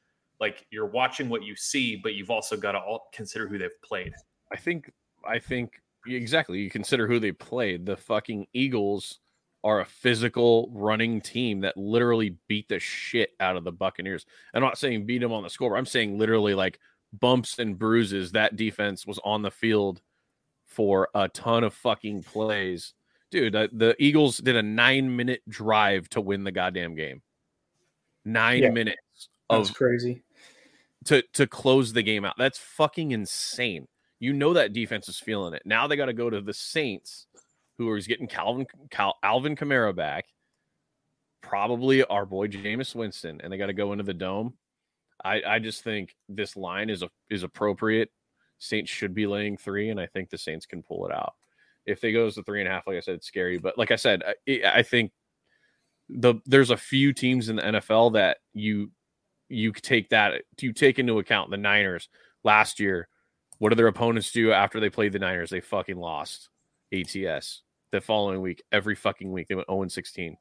[0.41, 3.83] Like you're watching what you see, but you've also got to all consider who they've
[3.83, 4.13] played.
[4.53, 4.91] I think
[5.27, 5.81] I think
[6.17, 6.61] exactly.
[6.61, 7.87] You consider who they played.
[7.87, 9.21] The fucking Eagles
[9.65, 14.25] are a physical running team that literally beat the shit out of the Buccaneers.
[14.55, 15.77] I'm not saying beat them on the score.
[15.77, 16.79] I'm saying literally like
[17.13, 18.33] bumps and bruises.
[18.33, 20.01] That defense was on the field
[20.67, 22.95] for a ton of fucking plays.
[23.31, 27.23] Dude, the, the Eagles did a nine minute drive to win the goddamn game.
[28.25, 30.23] Nine yeah, minutes of crazy
[31.07, 32.35] to to close the game out.
[32.39, 33.89] That's fucking insane.
[34.21, 35.63] You know that defense is feeling it.
[35.65, 37.27] Now they got to go to the Saints,
[37.77, 40.27] who is getting Calvin Cal, Alvin Kamara back,
[41.41, 44.55] probably our boy Jameis Winston, and they got to go into the dome.
[45.25, 48.11] I I just think this line is a, is appropriate.
[48.59, 51.35] Saints should be laying three, and I think the Saints can pull it out.
[51.87, 53.59] If they goes to three and a half, like I said, it's scary.
[53.59, 55.13] But like I said, I, I think
[56.09, 58.91] the there's a few teams in the NFL that you
[59.49, 62.09] you take that you take into account the Niners
[62.45, 63.09] last year.
[63.59, 65.51] What do their opponents do after they played the Niners?
[65.51, 66.49] They fucking lost
[66.93, 68.63] ATS the following week.
[68.71, 70.37] Every fucking week they went 0 16.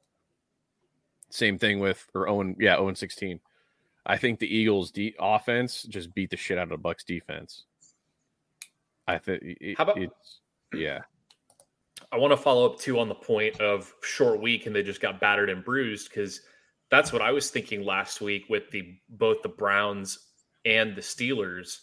[1.30, 3.40] Same thing with or oh Owen, yeah, 0 16.
[4.06, 7.66] I think the Eagles' de- offense just beat the shit out of the Bucks defense.
[9.08, 9.58] I think.
[9.78, 10.40] How about it's
[10.74, 11.00] yeah.
[12.12, 15.02] I want to follow up too on the point of short week and they just
[15.02, 16.42] got battered and bruised because
[16.90, 20.28] that's what I was thinking last week with the both the Browns
[20.64, 21.80] and the Steelers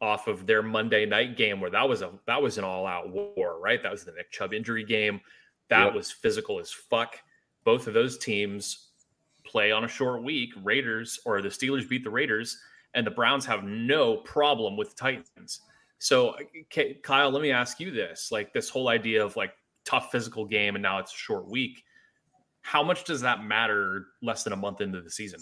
[0.00, 3.10] off of their Monday night game where that was a that was an all out
[3.10, 3.82] war, right?
[3.82, 5.20] That was the Nick Chubb injury game.
[5.68, 5.94] That yep.
[5.94, 7.18] was physical as fuck.
[7.64, 8.90] Both of those teams
[9.44, 10.50] play on a short week.
[10.62, 12.58] Raiders or the Steelers beat the Raiders,
[12.94, 15.60] and the Browns have no problem with Titans.
[15.98, 16.36] So,
[17.02, 19.52] Kyle, let me ask you this: like this whole idea of like
[19.84, 21.82] tough physical game, and now it's a short week.
[22.60, 25.40] How much does that matter less than a month into the season?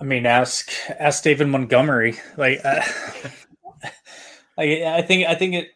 [0.00, 2.18] I mean, ask ask David Montgomery.
[2.36, 2.82] Like, uh,
[4.58, 5.68] I, I think I think it.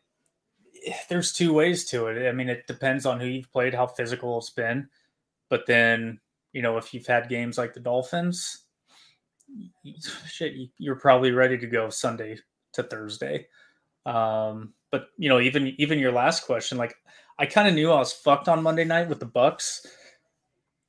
[1.08, 2.28] There's two ways to it.
[2.28, 4.88] I mean, it depends on who you've played, how physical it's been,
[5.48, 6.20] but then
[6.52, 8.64] you know if you've had games like the Dolphins,
[10.26, 12.38] shit, you're probably ready to go Sunday
[12.72, 13.46] to Thursday.
[14.06, 16.94] Um, but you know, even even your last question, like
[17.38, 19.86] I kind of knew I was fucked on Monday night with the Bucks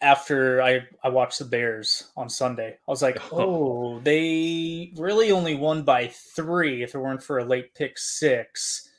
[0.02, 2.78] after I I watched the Bears on Sunday.
[2.88, 6.84] I was like, oh, they really only won by three.
[6.84, 8.90] If it weren't for a late pick six,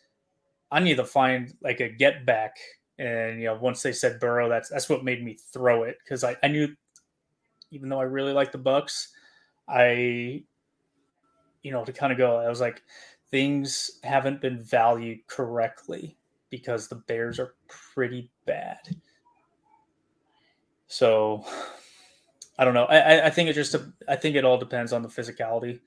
[0.71, 2.57] I need to find like a get back.
[2.99, 6.25] And you know, once they said Burrow, that's that's what made me throw it because
[6.25, 6.75] I, I knew,
[7.71, 9.09] even though I really like the Bucks,
[9.69, 10.43] I,
[11.63, 12.83] you know, to kind of go, I was like,
[13.31, 16.17] things haven't been valued correctly
[16.49, 18.79] because the Bears are pretty bad.
[20.89, 21.45] So
[22.59, 22.85] I don't know.
[22.85, 23.77] I, I think it just
[24.09, 25.81] I think it all depends on the physicality.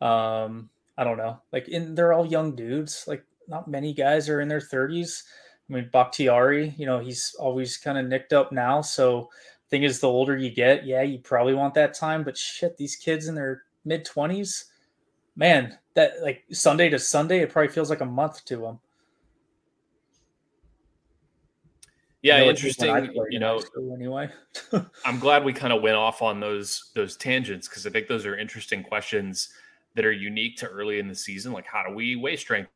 [0.00, 1.40] Um, I don't know.
[1.52, 3.04] Like in they're all young dudes.
[3.06, 5.22] Like not many guys are in their 30s.
[5.68, 8.82] I mean Bakhtiari, you know, he's always kind of nicked up now.
[8.82, 9.30] So
[9.72, 12.94] thing is the older you get, yeah, you probably want that time, but shit, these
[12.94, 14.66] kids in their mid 20s,
[15.34, 18.80] man, that like Sunday to Sunday, it probably feels like a month to them.
[22.22, 23.10] Yeah, interesting.
[23.30, 23.60] You know,
[23.94, 24.30] anyway,
[25.04, 28.24] I'm glad we kind of went off on those those tangents because I think those
[28.24, 29.48] are interesting questions
[29.94, 31.52] that are unique to early in the season.
[31.52, 32.70] Like, how do we weigh strength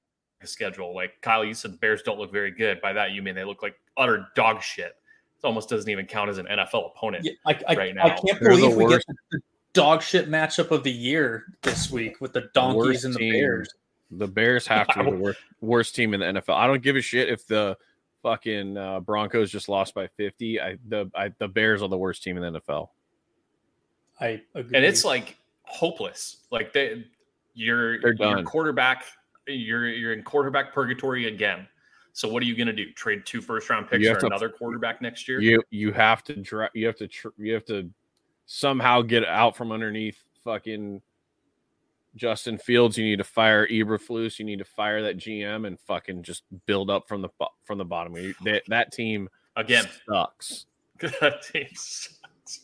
[0.44, 0.94] schedule?
[0.94, 2.80] Like Kyle, you said the Bears don't look very good.
[2.80, 4.96] By that you mean they look like utter dog shit.
[5.38, 8.04] It almost doesn't even count as an NFL opponent yeah, I, I, right now.
[8.04, 9.40] I can't believe we get the
[9.74, 13.32] dog shit matchup of the year this week with the donkeys the and the team.
[13.32, 13.68] Bears.
[14.10, 16.54] The Bears have to be the worst, worst team in the NFL.
[16.54, 17.76] I don't give a shit if the
[18.26, 20.60] fucking uh, Broncos just lost by 50.
[20.60, 22.88] I the I, the Bears are the worst team in the NFL.
[24.20, 24.76] I agree.
[24.76, 26.38] And it's like hopeless.
[26.50, 27.04] Like they
[27.54, 28.44] you're They're done.
[28.44, 29.04] quarterback
[29.46, 31.68] you're you're in quarterback purgatory again.
[32.14, 32.90] So what are you going to do?
[32.92, 35.40] Trade two first round picks for to, another quarterback next year?
[35.40, 37.88] You you have to dra- you have to tr- you have to
[38.46, 41.00] somehow get out from underneath fucking
[42.16, 44.38] Justin Fields, you need to fire Eberflus.
[44.38, 47.28] You need to fire that GM and fucking just build up from the
[47.64, 48.14] from the bottom.
[48.44, 50.66] That, that team again sucks.
[51.00, 52.60] that team sucks.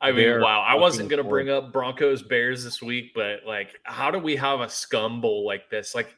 [0.00, 0.60] I mean, They're wow.
[0.60, 4.36] I wasn't going to bring up Broncos Bears this week, but like, how do we
[4.36, 5.94] have a scum bowl like this?
[5.94, 6.14] Like,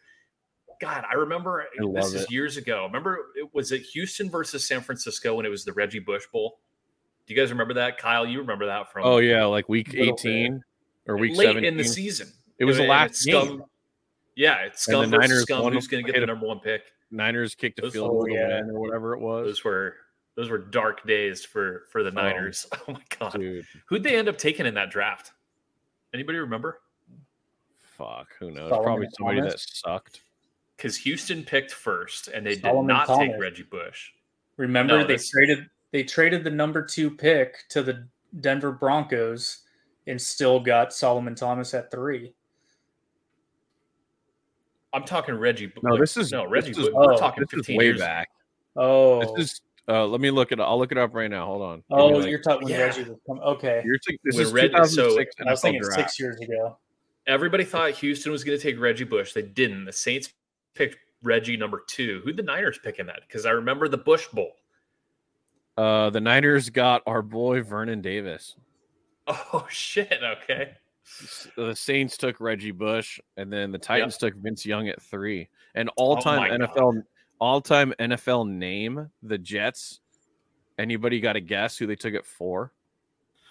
[0.80, 2.84] God, I remember I this is years ago.
[2.84, 6.58] Remember, it was it Houston versus San Francisco when it was the Reggie Bush Bowl.
[7.26, 8.26] Do you guys remember that, Kyle?
[8.26, 9.04] You remember that from?
[9.04, 10.62] Oh yeah, like week eighteen
[11.06, 11.72] or week late seventeen.
[11.72, 12.32] in the season.
[12.58, 13.48] It was the last it's Scum.
[13.48, 13.62] game.
[14.34, 15.62] Yeah, it's And Scum the versus Niners Scum.
[15.62, 16.82] won- Who's going to get the number one pick?
[17.10, 18.60] Niners kicked a Those- field oh, goal to yeah.
[18.60, 19.46] or whatever it was.
[19.46, 19.94] Those were
[20.34, 22.14] those were dark days for for the oh.
[22.14, 22.66] Niners.
[22.88, 25.32] Oh, my god, Dude, who'd they end up taking in that draft?
[26.14, 26.80] Anybody remember?
[27.80, 28.68] fuck, who knows?
[28.68, 30.20] Solomon Probably somebody that sucked.
[30.76, 33.28] Because Houston picked first, and they Solomon did not Thomas.
[33.28, 34.10] take Reggie Bush.
[34.58, 38.06] Remember No, they that's- traded they traded the number two pick to the
[38.40, 39.62] Denver Broncos
[40.06, 42.34] and still got Solomon Thomas at three.
[44.96, 45.70] I'm talking Reggie.
[45.82, 46.68] No, like, this is no Reggie.
[46.72, 48.00] This is, we're oh, talking this is 15 way years.
[48.00, 48.30] back.
[48.76, 49.60] Oh, This is.
[49.88, 50.58] Uh, let me look it.
[50.58, 51.44] I'll look it up right now.
[51.44, 51.76] Hold on.
[51.76, 52.86] Give oh, me, like- you're talking when Yeah.
[52.86, 53.42] Reggie was coming.
[53.42, 56.00] Okay, You're t- this When is Reggie- so, 2006 I was thinking draft.
[56.00, 56.78] six years ago.
[57.26, 59.32] Everybody thought Houston was going to take Reggie Bush.
[59.34, 59.84] They didn't.
[59.84, 60.32] The Saints
[60.74, 62.22] picked Reggie number two.
[62.24, 63.20] Who'd the Niners picking that?
[63.28, 64.52] Because I remember the Bush Bowl.
[65.76, 68.56] Uh, the Niners got our boy Vernon Davis.
[69.28, 70.20] Oh shit!
[70.22, 70.72] Okay.
[71.06, 75.48] S- The Saints took Reggie Bush, and then the Titans took Vince Young at three.
[75.74, 77.02] And all-time Oh NFL,
[77.38, 80.00] all-time NFL name, the Jets.
[80.78, 82.72] Anybody got a guess who they took at four?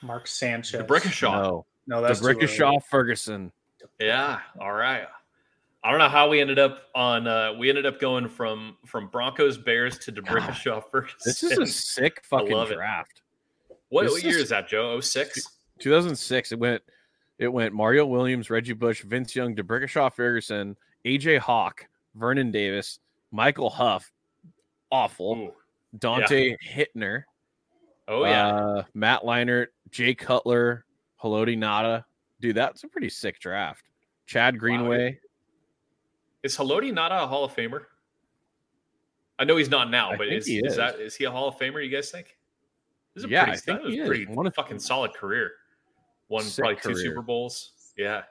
[0.04, 0.82] Mark Sanchez.
[0.84, 1.32] DeBrickashaw.
[1.32, 2.36] No, No, that's too early.
[2.46, 3.52] DeBrickashaw Ferguson.
[4.00, 4.40] Yeah.
[4.60, 5.06] All right.
[5.84, 7.28] I don't know how we ended up on.
[7.28, 11.18] uh We ended up going from from Broncos Bears to DeBrickashaw Ferguson.
[11.24, 12.76] This is a sick fucking love it.
[12.76, 13.22] draft.
[13.90, 15.00] what, what year is- is that, Joe?
[15.00, 15.48] 06?
[15.80, 16.52] 2006.
[16.52, 16.82] It went.
[17.40, 23.00] It went Mario Williams, Reggie Bush, Vince Young, DeBrickashaw Ferguson, AJ Hawk, Vernon Davis,
[23.32, 24.12] Michael Huff,
[24.92, 25.36] awful.
[25.38, 25.54] Ooh.
[25.98, 27.24] Donte Whitner,
[28.08, 28.48] Oh yeah.
[28.48, 30.86] uh, Matt Leinart, Jay Cutler,
[31.24, 32.04] Haloti Ngata.
[32.42, 33.86] Dude, that's a pretty sick draft.
[34.28, 35.20] Chad Greenway.
[36.44, 37.84] is Haloti not a Hall of Famer?
[39.40, 40.78] I know he's not now, I but is, he is is.
[40.78, 41.84] that is he a Hall of Famer?
[41.84, 42.38] You guys think?
[43.14, 44.08] This is a Yeah, pretty, I think he is.
[44.08, 45.52] pretty One of- fucking solid career.
[46.30, 47.00] Won Sick probably two.
[47.00, 47.72] Super Bowls.
[47.98, 48.24] Yeah.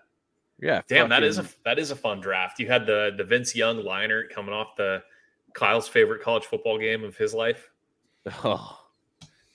[0.60, 2.60] Yeah, Damn, that is a that is a fun draft.
[2.60, 5.02] You had the the Vince Young liner coming off the
[5.52, 7.70] Kyle's favorite college football game of his life.
[8.44, 8.80] Oh.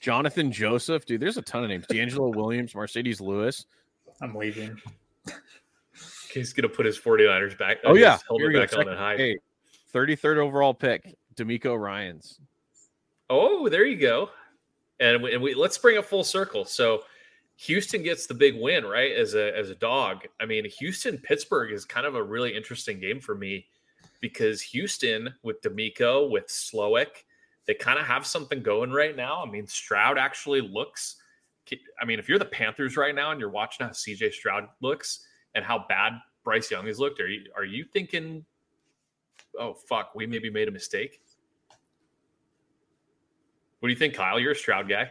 [0.02, 1.20] Johnathan Joseph, dude.
[1.20, 1.86] There's a ton of names.
[1.86, 3.64] DeAngelo Williams, Marcedes Lewis.
[4.20, 4.76] I'm leaving.
[6.32, 7.78] He's gonna put his 49ers back.
[7.84, 8.60] Oh his yeah, helmet Here we go.
[8.60, 9.18] back on Second- and hide.
[9.18, 9.38] Hey,
[9.92, 12.38] 33rd overall pick, DeMeco Ryans.
[13.28, 14.30] Oh, there you go.
[15.00, 16.64] And we, and we let's bring it full circle.
[16.64, 17.02] So
[17.64, 19.12] Houston gets the big win, right?
[19.12, 20.26] As a as a dog.
[20.40, 23.66] I mean, Houston Pittsburgh is kind of a really interesting game for me
[24.20, 27.24] because Houston with DeMeco with Slowik,
[27.66, 29.44] they kind of have something going right now.
[29.46, 31.16] I mean, Stroud actually looks.
[32.00, 35.26] I mean, if you're the Panthers right now and you're watching how CJ Stroud looks
[35.54, 38.42] and how bad Bryce Young has looked, are you are you thinking,
[39.58, 41.20] oh fuck, we maybe made a mistake?
[43.80, 44.40] What do you think, Kyle?
[44.40, 45.10] You're a Stroud guy.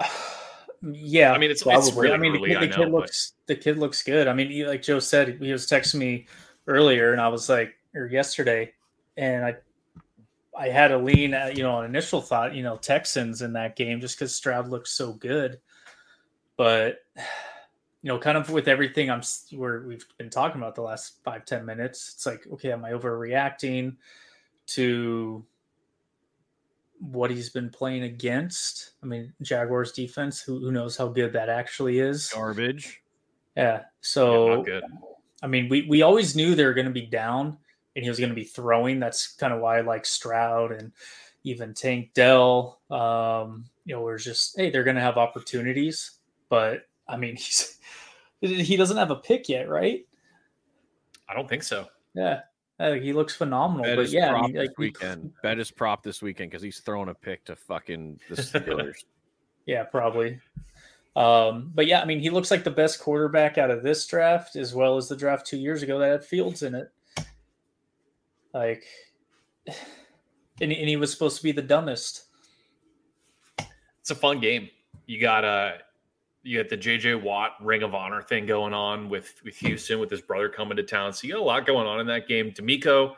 [0.92, 2.10] Yeah, I mean, it's- it's probably.
[2.10, 4.28] really I mean, the early, kid, the know, kid but- looks the kid looks good.
[4.28, 6.26] I mean, he, like Joe said, he was texting me
[6.66, 8.72] earlier, and I was like, or yesterday,
[9.16, 9.56] and I,
[10.58, 13.76] I had a lean, at, you know, an initial thought, you know, Texans in that
[13.76, 15.60] game just because Stroud looks so good,
[16.56, 21.22] but you know, kind of with everything I'm where we've been talking about the last
[21.24, 23.96] five ten minutes, it's like, okay, am I overreacting
[24.68, 25.44] to
[27.12, 28.92] what he's been playing against.
[29.02, 32.30] I mean, Jaguars defense, who, who knows how good that actually is.
[32.30, 33.02] Garbage.
[33.56, 33.62] Yeah.
[33.62, 34.82] Yeah, So, not good.
[35.42, 37.58] I mean, we, we always knew they were going to be down
[37.94, 38.98] and he was going to be throwing.
[38.98, 40.92] That's kind of why I like Stroud and
[41.44, 42.80] even Tank Dell.
[42.90, 46.12] Um, you know, where it's just, hey, they're going to have opportunities.
[46.48, 47.78] But I mean, he's,
[48.40, 50.06] he doesn't have a pick yet, right?
[51.28, 51.86] I don't think so.
[52.14, 52.40] Yeah.
[52.78, 53.84] Uh, he looks phenomenal.
[53.84, 55.32] Bet but is yeah, I mean, this like, we- weekend.
[55.42, 58.96] Bet his prop this weekend because he's throwing a pick to fucking the Steelers.
[59.66, 60.38] Yeah, probably.
[61.16, 64.56] Um, but yeah, I mean, he looks like the best quarterback out of this draft,
[64.56, 66.90] as well as the draft two years ago that had Fields in it.
[68.52, 68.84] Like,
[69.66, 69.76] and,
[70.70, 72.24] and he was supposed to be the dumbest.
[74.00, 74.68] It's a fun game.
[75.06, 75.72] You got uh
[76.44, 80.10] you got the JJ Watt Ring of Honor thing going on with with Houston with
[80.10, 81.12] his brother coming to town.
[81.12, 82.52] So you got a lot going on in that game.
[82.52, 83.14] DeMeco,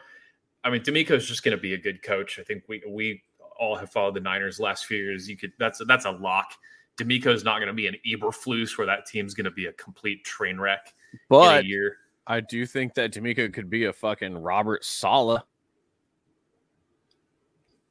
[0.65, 2.39] I mean, DeMeco's just going to be a good coach.
[2.39, 3.23] I think we we
[3.59, 5.29] all have followed the Niners last few years.
[5.29, 6.53] You could that's that's a lock.
[6.97, 10.25] DeMeco's not going to be an Eberflus where that team's going to be a complete
[10.25, 10.95] train wreck
[11.29, 11.99] But year.
[12.29, 15.43] I do think that DeMeco could be a fucking Robert Saleh.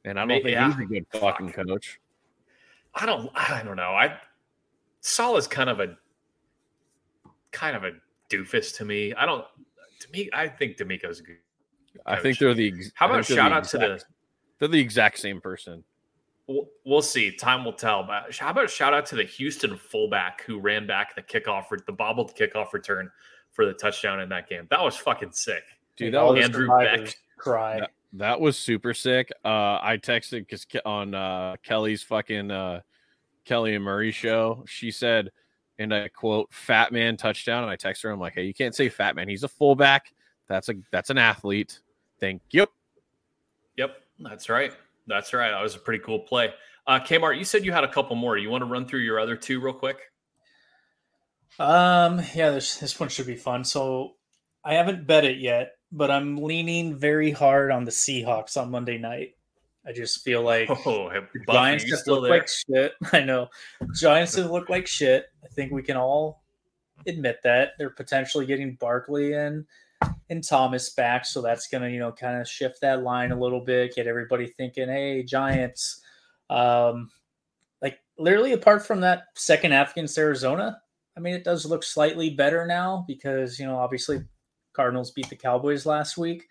[0.04, 0.72] And I don't think yeah.
[0.72, 2.00] he's a good fucking coach.
[2.94, 3.90] I don't I don't know.
[3.90, 4.18] I
[5.06, 5.96] Saleh's kind of a
[7.52, 7.92] kind of a
[8.28, 9.14] doofus to me.
[9.14, 9.44] I don't
[10.00, 11.36] to me I think DeMeco's a good
[12.04, 14.12] I think they're the ex- How about think shout the out to the exact-
[14.58, 15.84] they're the exact same person.
[16.48, 17.32] We'll, we'll see.
[17.32, 18.04] Time will tell.
[18.04, 21.64] But how about a shout out to the Houston fullback who ran back the kickoff,
[21.86, 23.10] the bobbled kickoff return
[23.52, 24.66] for the touchdown in that game?
[24.70, 25.62] That was fucking sick.
[25.96, 27.16] Dude, that was Andrew Beck.
[27.38, 27.80] cry.
[27.80, 29.30] That- That was super sick.
[29.44, 32.80] Uh, I texted because on uh, Kelly's fucking uh,
[33.46, 35.30] Kelly and Murray show, she said,
[35.78, 38.74] and I quote, "Fat man touchdown." And I text her, I'm like, "Hey, you can't
[38.74, 39.28] say fat man.
[39.28, 40.12] He's a fullback.
[40.48, 41.80] That's a that's an athlete.
[42.20, 42.66] Thank you."
[43.76, 44.72] Yep, that's right.
[45.06, 45.50] That's right.
[45.50, 46.52] That was a pretty cool play.
[46.86, 48.36] Uh, Kmart, you said you had a couple more.
[48.36, 49.98] You want to run through your other two real quick?
[51.58, 53.64] Um, yeah, this this one should be fun.
[53.64, 54.14] So
[54.64, 58.98] I haven't bet it yet, but I'm leaning very hard on the Seahawks on Monday
[58.98, 59.35] night.
[59.86, 62.38] I just feel like Oh, hey, the Buff, Giants are you have still looked there?
[62.38, 62.92] like shit.
[63.12, 63.48] I know.
[63.94, 65.26] Giants have looked like shit.
[65.44, 66.42] I think we can all
[67.06, 67.70] admit that.
[67.78, 69.64] They're potentially getting Barkley and
[70.28, 73.60] and Thomas back, so that's gonna, you know, kind of shift that line a little
[73.60, 76.02] bit, get everybody thinking, hey, Giants.
[76.50, 77.10] Um
[77.82, 80.80] like literally apart from that second half against Arizona,
[81.16, 84.22] I mean it does look slightly better now because, you know, obviously
[84.72, 86.46] Cardinals beat the Cowboys last week.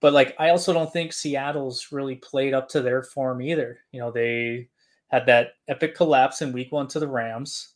[0.00, 3.78] But like I also don't think Seattle's really played up to their form either.
[3.92, 4.68] You know, they
[5.08, 7.74] had that epic collapse in week one to the Rams.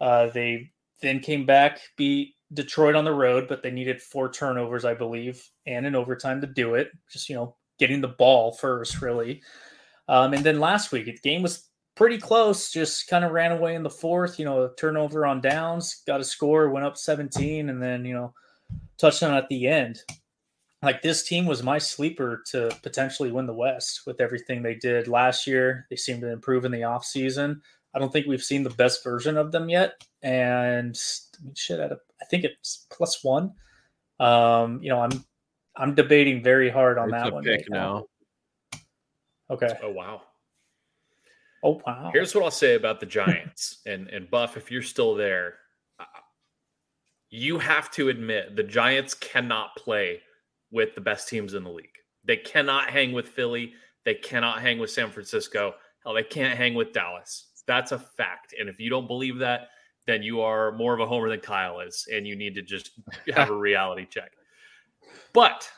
[0.00, 4.84] Uh, they then came back, beat Detroit on the road, but they needed four turnovers,
[4.84, 6.90] I believe, and an overtime to do it.
[7.10, 9.42] Just, you know, getting the ball first, really.
[10.08, 13.74] Um, and then last week, the game was pretty close, just kind of ran away
[13.74, 17.70] in the fourth, you know, a turnover on downs, got a score, went up 17,
[17.70, 18.34] and then, you know,
[18.98, 20.00] touchdown at the end
[20.84, 25.08] like this team was my sleeper to potentially win the West with everything they did
[25.08, 25.86] last year.
[25.90, 27.60] They seem to improve in the offseason.
[27.94, 30.04] I don't think we've seen the best version of them yet.
[30.22, 30.98] And
[31.38, 33.52] I mean, shit, at a, I think it's plus one.
[34.18, 35.24] Um, you know, I'm
[35.76, 38.04] I'm debating very hard on It's that a one pick right now.
[39.50, 39.78] Okay.
[39.82, 40.22] Oh wow.
[41.62, 42.10] Oh wow.
[42.12, 44.56] Here's what I'll say about the Giants and and Buff.
[44.56, 45.54] If you're still there,
[46.00, 46.04] uh,
[47.30, 50.20] you have to admit the Giants cannot play
[50.74, 51.96] with the best teams in the league.
[52.24, 53.72] They cannot hang with Philly.
[54.04, 55.74] They cannot hang with San Francisco.
[56.02, 57.46] Hell, they can't hang with Dallas.
[57.66, 58.54] That's a fact.
[58.58, 59.68] And if you don't believe that,
[60.06, 62.90] then you are more of a homer than Kyle is, and you need to just
[63.34, 64.32] have a reality check.
[65.32, 65.70] But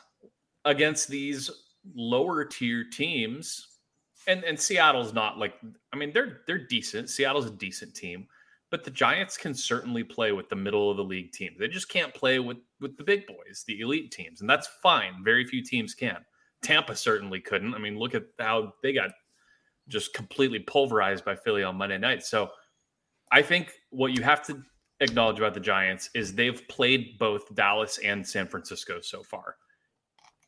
[0.65, 1.49] against these
[1.95, 3.67] lower tier teams,
[4.25, 5.53] and and Seattle's not like
[5.93, 7.09] I mean they're they're decent.
[7.09, 8.27] Seattle's a decent team,
[8.69, 11.57] but the Giants can certainly play with the middle of the league teams.
[11.57, 15.23] They just can't play with with the big boys, the elite teams, and that's fine.
[15.23, 16.17] Very few teams can.
[16.61, 17.73] Tampa certainly couldn't.
[17.73, 19.11] I mean, look at how they got
[19.87, 22.23] just completely pulverized by Philly on Monday night.
[22.23, 22.49] So
[23.31, 24.61] I think what you have to
[24.99, 29.55] acknowledge about the Giants is they've played both Dallas and San Francisco so far.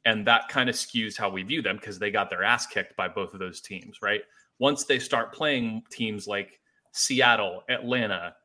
[0.06, 2.96] And that kind of skews how we view them because they got their ass kicked
[2.96, 4.22] by both of those teams, right?
[4.58, 6.59] Once they start playing teams like
[6.92, 8.36] Seattle, Atlanta,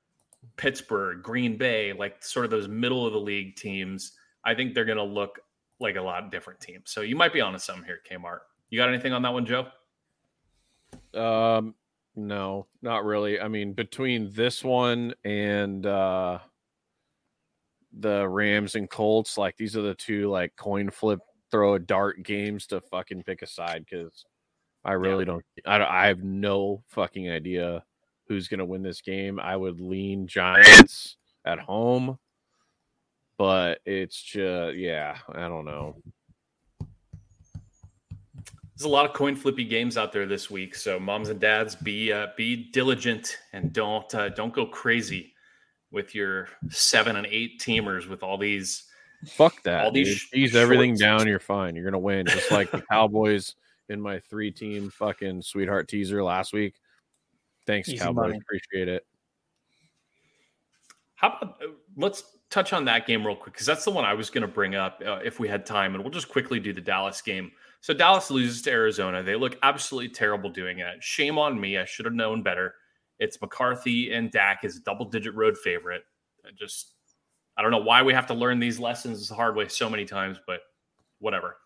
[0.56, 4.12] Pittsburgh, Green Bay, like sort of those middle of the league teams,
[4.44, 5.40] I think they're going to look
[5.80, 6.84] like a lot different teams.
[6.86, 8.40] So you might be on onto something here, Kmart.
[8.70, 9.66] You got anything on that one, Joe?
[11.14, 11.74] Um,
[12.16, 13.40] no, not really.
[13.40, 16.38] I mean, between this one and uh
[17.96, 21.20] the Rams and Colts, like these are the two like coin flip,
[21.50, 24.24] throw a dart games to fucking pick a side because
[24.84, 25.44] I really don't.
[25.64, 25.90] I don't.
[25.90, 27.84] I have no fucking idea
[28.28, 29.38] who's gonna win this game.
[29.40, 32.18] I would lean Giants at home,
[33.38, 35.16] but it's just yeah.
[35.28, 35.96] I don't know.
[38.76, 41.76] There's a lot of coin flippy games out there this week, so moms and dads,
[41.76, 45.32] be uh, be diligent and don't uh, don't go crazy
[45.92, 48.84] with your seven and eight teamers with all these.
[49.28, 49.84] Fuck that.
[49.84, 50.18] All these dude.
[50.18, 51.00] sh- Ease everything shorts.
[51.00, 51.28] down.
[51.28, 51.76] You're fine.
[51.76, 52.26] You're gonna win.
[52.26, 53.54] Just like the Cowboys
[53.88, 56.74] in my three team fucking sweetheart teaser last week.
[57.66, 58.14] Thanks, Easy Cowboys.
[58.14, 58.38] money.
[58.38, 59.06] Appreciate it.
[61.14, 64.14] How about uh, let's touch on that game real quick because that's the one I
[64.14, 66.72] was going to bring up uh, if we had time, and we'll just quickly do
[66.72, 67.50] the Dallas game.
[67.80, 69.22] So Dallas loses to Arizona.
[69.22, 71.02] They look absolutely terrible doing it.
[71.02, 71.78] Shame on me.
[71.78, 72.74] I should have known better.
[73.18, 76.02] It's McCarthy and Dak is a double digit road favorite.
[76.46, 76.94] I just
[77.56, 80.04] I don't know why we have to learn these lessons the hard way so many
[80.04, 80.60] times, but
[81.18, 81.56] whatever.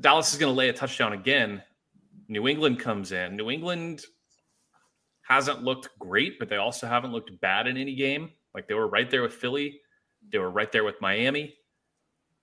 [0.00, 1.62] Dallas is going to lay a touchdown again.
[2.28, 3.36] New England comes in.
[3.36, 4.04] New England
[5.26, 8.30] hasn't looked great, but they also haven't looked bad in any game.
[8.54, 9.80] Like they were right there with Philly,
[10.30, 11.54] they were right there with Miami.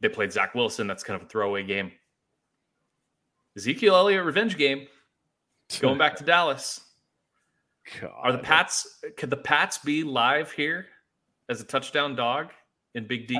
[0.01, 0.87] They played Zach Wilson.
[0.87, 1.91] That's kind of a throwaway game.
[3.55, 4.87] Ezekiel Elliott revenge game
[5.79, 6.81] going back to Dallas.
[8.15, 8.99] Are the Pats?
[9.17, 10.87] Could the Pats be live here
[11.49, 12.51] as a touchdown dog
[12.95, 13.39] in Big D?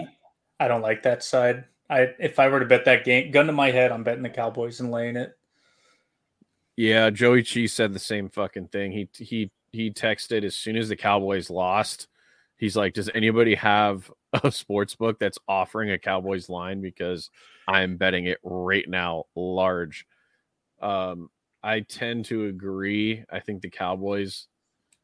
[0.60, 1.66] I don't like that side.
[1.89, 4.30] I if I were to bet that game, gun to my head, I'm betting the
[4.30, 5.34] Cowboys and laying it.
[6.82, 8.92] Yeah, Joey Chi said the same fucking thing.
[8.92, 12.08] He he he texted as soon as the Cowboys lost.
[12.58, 14.12] He's like, "Does anybody have
[14.44, 17.30] a sports book that's offering a Cowboys line because
[17.68, 20.08] I'm betting it right now large."
[20.82, 21.30] Um,
[21.62, 23.26] I tend to agree.
[23.32, 24.48] I think the Cowboys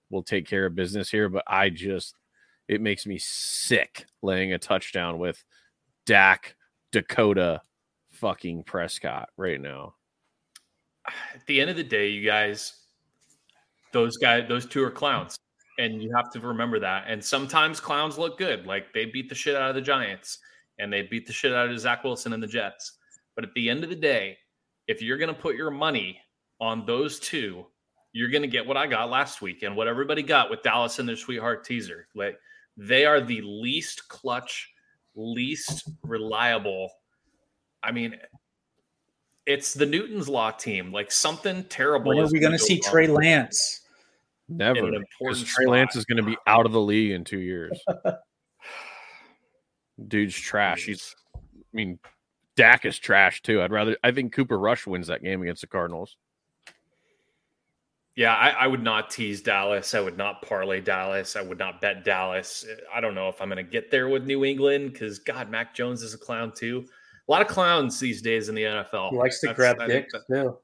[0.09, 2.15] will take care of business here, but I just
[2.67, 5.43] it makes me sick laying a touchdown with
[6.07, 6.55] Dak
[6.91, 7.61] Dakota
[8.13, 9.93] fucking Prescott right now.
[11.07, 12.73] At the end of the day, you guys,
[13.93, 15.37] those guys, those two are clowns,
[15.79, 17.05] and you have to remember that.
[17.07, 20.39] And sometimes clowns look good, like they beat the shit out of the Giants,
[20.79, 22.93] and they beat the shit out of Zach Wilson and the Jets.
[23.35, 24.37] But at the end of the day,
[24.87, 26.19] if you're going to put your money
[26.59, 27.65] on those two,
[28.13, 30.99] you're going to get what I got last week and what everybody got with Dallas
[30.99, 32.07] and their sweetheart teaser.
[32.15, 32.39] Like
[32.75, 34.71] they are the least clutch,
[35.15, 36.89] least reliable.
[37.83, 38.15] I mean,
[39.47, 40.91] it's the Newton's Law team.
[40.91, 42.09] Like something terrible.
[42.09, 42.79] When are we going to see.
[42.79, 43.81] Trey Lance?
[44.49, 44.91] Never.
[44.91, 47.79] Because important Trey Lance is going to be out of the league in two years.
[50.07, 50.85] Dude's trash.
[50.85, 51.39] He's, I
[51.73, 51.97] mean,
[52.55, 53.61] Dak is trash too.
[53.61, 56.17] I'd rather, I think Cooper Rush wins that game against the Cardinals.
[58.15, 59.93] Yeah, I, I would not tease Dallas.
[59.93, 61.35] I would not parlay Dallas.
[61.35, 62.65] I would not bet Dallas.
[62.93, 65.73] I don't know if I'm going to get there with New England because God, Mac
[65.73, 66.85] Jones is a clown too.
[67.27, 69.09] A lot of clowns these days in the NFL.
[69.11, 70.57] He likes to That's- grab dicks that- too.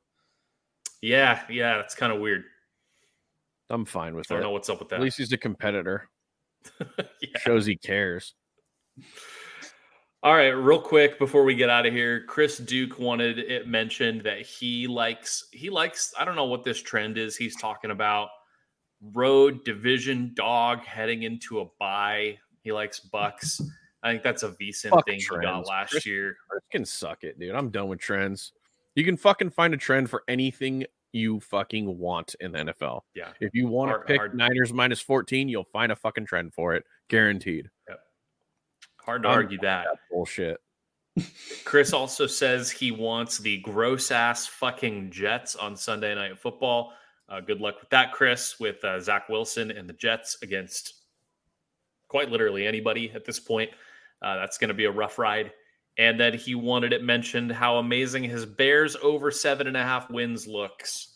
[1.01, 2.45] Yeah, yeah, that's kind of weird.
[3.69, 4.35] I'm fine with that.
[4.35, 4.39] I it.
[4.41, 4.95] don't know what's up with that.
[4.97, 6.09] At least he's a competitor.
[7.21, 7.39] Yeah.
[7.39, 8.33] Shows he cares.
[10.21, 14.21] All right, real quick before we get out of here, Chris Duke wanted it mentioned
[14.21, 18.29] that he likes he likes I don't know what this trend is he's talking about
[19.13, 22.37] road division dog heading into a bye.
[22.61, 23.59] He likes Bucks.
[24.03, 26.35] I think that's a VSIN Fuck thing he got last Chris- year.
[26.49, 27.55] Chris can suck it, dude.
[27.55, 28.51] I'm done with trends.
[28.95, 33.01] You can fucking find a trend for anything you fucking want in the NFL.
[33.15, 33.29] Yeah.
[33.39, 36.75] If you want to pick hard- Niners minus 14, you'll find a fucking trend for
[36.75, 36.83] it.
[37.07, 37.69] Guaranteed.
[37.87, 37.99] Yep.
[39.01, 39.85] Hard to I'm- argue that.
[39.85, 40.57] That bullshit.
[41.63, 46.93] Chris also says he wants the gross ass fucking Jets on Sunday Night Football.
[47.29, 50.95] Uh, good luck with that, Chris, with uh, Zach Wilson and the Jets against
[52.07, 53.69] quite literally anybody at this point.
[54.23, 55.51] Uh, that's going to be a rough ride.
[55.97, 60.09] And then he wanted it mentioned how amazing his Bears over seven and a half
[60.09, 61.09] wins looks.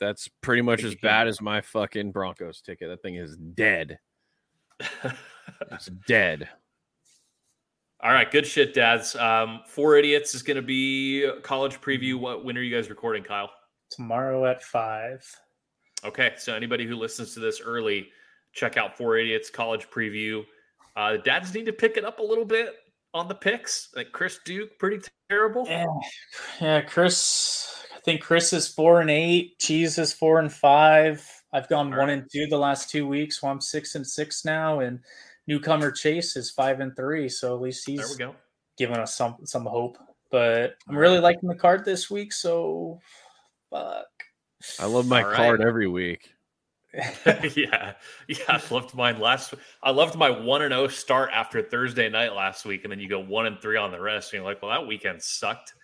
[0.00, 2.88] That's pretty much as bad as my fucking Broncos ticket.
[2.88, 3.98] That thing is dead.
[5.70, 6.48] It's dead.
[8.00, 9.14] All right, good shit, dads.
[9.16, 12.18] Um, Four Idiots is going to be college preview.
[12.18, 13.50] What when are you guys recording, Kyle?
[13.90, 15.24] Tomorrow at five.
[16.04, 18.08] Okay, so anybody who listens to this early,
[18.52, 20.44] check out Four Idiots College Preview.
[20.96, 22.74] Uh, the dads need to pick it up a little bit
[23.14, 23.88] on the picks.
[23.94, 25.64] Like Chris Duke, pretty terrible.
[25.66, 25.86] Yeah,
[26.60, 26.80] yeah.
[26.82, 29.58] Chris, I think Chris is four and eight.
[29.58, 31.26] Cheese is four and five.
[31.52, 32.18] I've gone All one right.
[32.18, 34.80] and two the last two weeks, so I'm six and six now.
[34.80, 35.00] And
[35.46, 38.34] newcomer Chase is five and three, so at least There we he's go.
[38.78, 39.98] giving us some some hope.
[40.30, 43.00] But I'm really liking the card this week, so
[43.70, 44.06] fuck.
[44.80, 45.36] I love my All right.
[45.36, 46.32] card every week.
[47.56, 47.94] yeah,
[48.28, 48.36] yeah.
[48.48, 49.54] I loved mine last.
[49.82, 53.08] I loved my one and zero start after Thursday night last week, and then you
[53.08, 54.32] go one and three on the rest.
[54.32, 55.74] And you're like, well, that weekend sucked.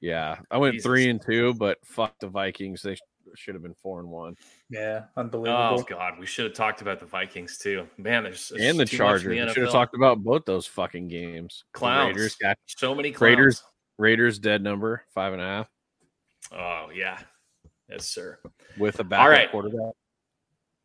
[0.00, 0.36] Yeah.
[0.50, 0.86] I went Jesus.
[0.86, 2.82] three and two, but fuck the Vikings.
[2.82, 2.96] They
[3.34, 4.36] should have been four and one.
[4.70, 5.80] yeah, oh, unbelievable.
[5.80, 5.82] Oh.
[5.82, 7.86] God, we should have talked about the Vikings too.
[7.98, 9.26] Man, there's, there's and the too much in Chargers.
[9.26, 11.64] We the should have talked about both those fucking games.
[11.72, 12.16] The clowns.
[12.16, 13.30] Raiders got so many clowns.
[13.30, 13.62] Raiders
[13.98, 15.68] Raiders dead number five and a half
[16.52, 17.18] Oh yeah,
[17.88, 18.38] yes sir.
[18.78, 19.50] with a backup right.
[19.50, 19.94] quarterback.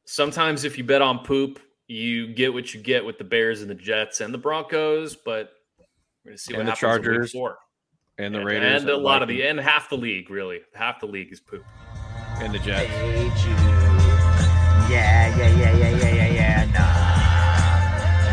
[0.06, 3.70] Sometimes if you bet on poop, you get what you get with the Bears and
[3.70, 5.51] the Jets and the Broncos, but
[6.24, 7.58] we're gonna see And what the happens in week Chargers four.
[8.18, 10.30] And the and, Raiders and a and lot of the Vikings and half the league
[10.30, 11.64] really half the league is poop.
[12.41, 12.88] and the Jets.
[12.89, 13.58] Hey Jude.
[14.89, 16.66] Yeah, yeah, yeah, yeah, yeah, yeah, yeah.
[16.66, 16.80] Nah,